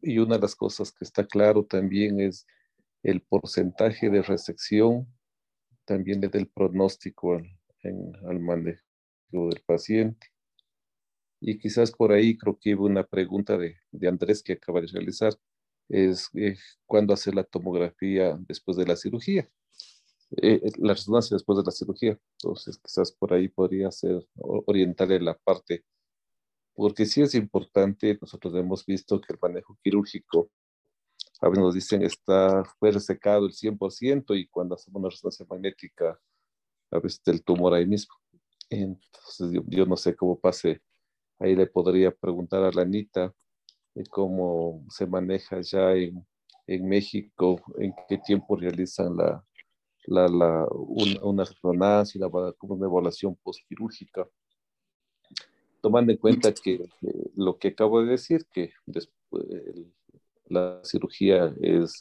[0.02, 2.46] y una de las cosas que está claro también es
[3.02, 5.08] el porcentaje de resección,
[5.86, 7.38] también desde el pronóstico
[7.82, 8.82] en, al manejo
[9.32, 10.35] del paciente.
[11.48, 14.88] Y quizás por ahí creo que hubo una pregunta de, de Andrés que acaba de
[14.88, 15.34] realizar,
[15.88, 19.48] es eh, cuándo hacer la tomografía después de la cirugía,
[20.42, 22.20] eh, la resonancia después de la cirugía.
[22.40, 25.86] Entonces quizás por ahí podría ser orientarle la parte
[26.74, 30.52] porque sí es importante, nosotros hemos visto que el manejo quirúrgico,
[31.42, 36.20] a veces nos dicen está, fue resecado el 100% y cuando hacemos una resonancia magnética,
[36.92, 38.16] a veces el tumor ahí mismo.
[38.70, 40.82] Entonces yo, no sé cómo pase,
[41.40, 43.34] ahí le podría preguntar a la Anita
[44.10, 46.26] cómo se maneja ya en,
[46.68, 49.44] en, México, en qué tiempo realizan la,
[50.08, 54.28] la, la una resonancia, una, una evaluación postquirúrgica,
[55.82, 56.90] tomando en cuenta que,
[57.36, 59.46] lo que acabo de decir, que después,
[60.48, 62.00] la cirugía es,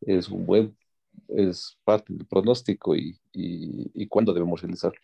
[0.00, 0.76] es un buen,
[1.28, 5.00] es parte del pronóstico y, y, y cuándo debemos realizarlo.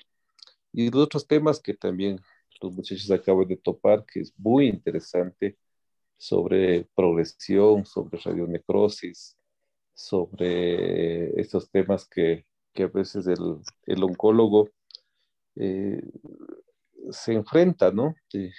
[0.72, 2.20] Y los otros temas que también
[2.64, 5.58] los muchachos acaban de topar, que es muy interesante,
[6.16, 9.36] sobre progresión, sobre radionecrosis,
[9.94, 14.70] sobre estos temas que, que a veces el, el oncólogo
[15.56, 16.02] eh,
[17.10, 18.14] se enfrenta, ¿no?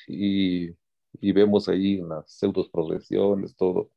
[0.08, 0.70] Y,
[1.20, 3.92] y, vemos ahí las pseudos progresiones, todo.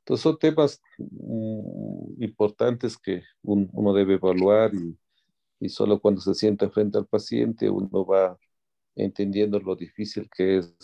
[0.00, 4.96] Entonces son temas mm, importantes que uno debe evaluar y,
[5.60, 8.38] y solo cuando se sienta frente al paciente uno va
[8.94, 10.74] entendiendo lo difícil que es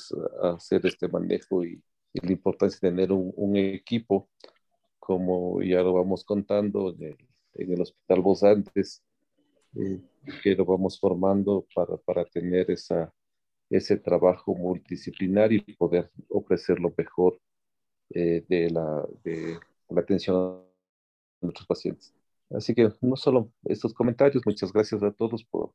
[0.42, 1.82] hacer este manejo y,
[2.14, 4.28] la importancia de tener un, equipo,
[4.98, 7.16] como ya lo vamos contando en
[7.54, 9.04] el, Hospital Vos antes,
[9.76, 10.00] eh,
[10.42, 13.12] que lo vamos formando para, para tener esa,
[13.70, 17.38] ese trabajo multidisciplinario y poder ofrecer lo mejor
[18.10, 19.58] eh, de, la, de
[19.90, 20.64] la atención a
[21.42, 22.14] nuestros pacientes.
[22.50, 25.72] Así que no solo estos comentarios, muchas gracias a todos por,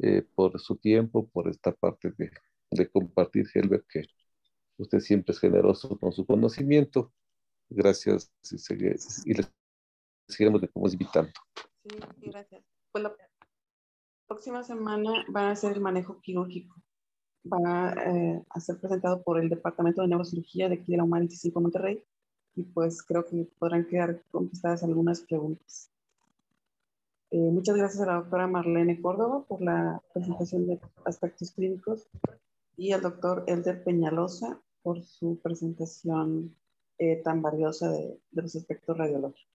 [0.00, 2.30] eh, por su tiempo, por esta parte de,
[2.70, 4.04] de compartir, Helbert, que
[4.76, 7.12] usted siempre es generoso con su conocimiento.
[7.70, 8.32] Gracias
[9.24, 9.52] y, les
[10.28, 11.32] seguiremos invitando.
[11.84, 12.64] Sí, gracias.
[12.92, 13.14] Pues la
[14.26, 16.74] próxima semana va a ser el manejo quirúrgico.
[17.44, 21.18] Va eh, a ser presentado por el Departamento de Neurocirugía de aquí de la UMA
[21.18, 22.02] 25 Monterrey
[22.54, 25.90] y pues creo que podrán quedar contestadas algunas preguntas.
[27.30, 32.08] Eh, muchas gracias a la doctora Marlene Córdoba por la presentación de aspectos clínicos
[32.76, 36.56] y al doctor Elder Peñalosa por su presentación
[36.96, 39.46] eh, tan valiosa de, de los aspectos radiológicos.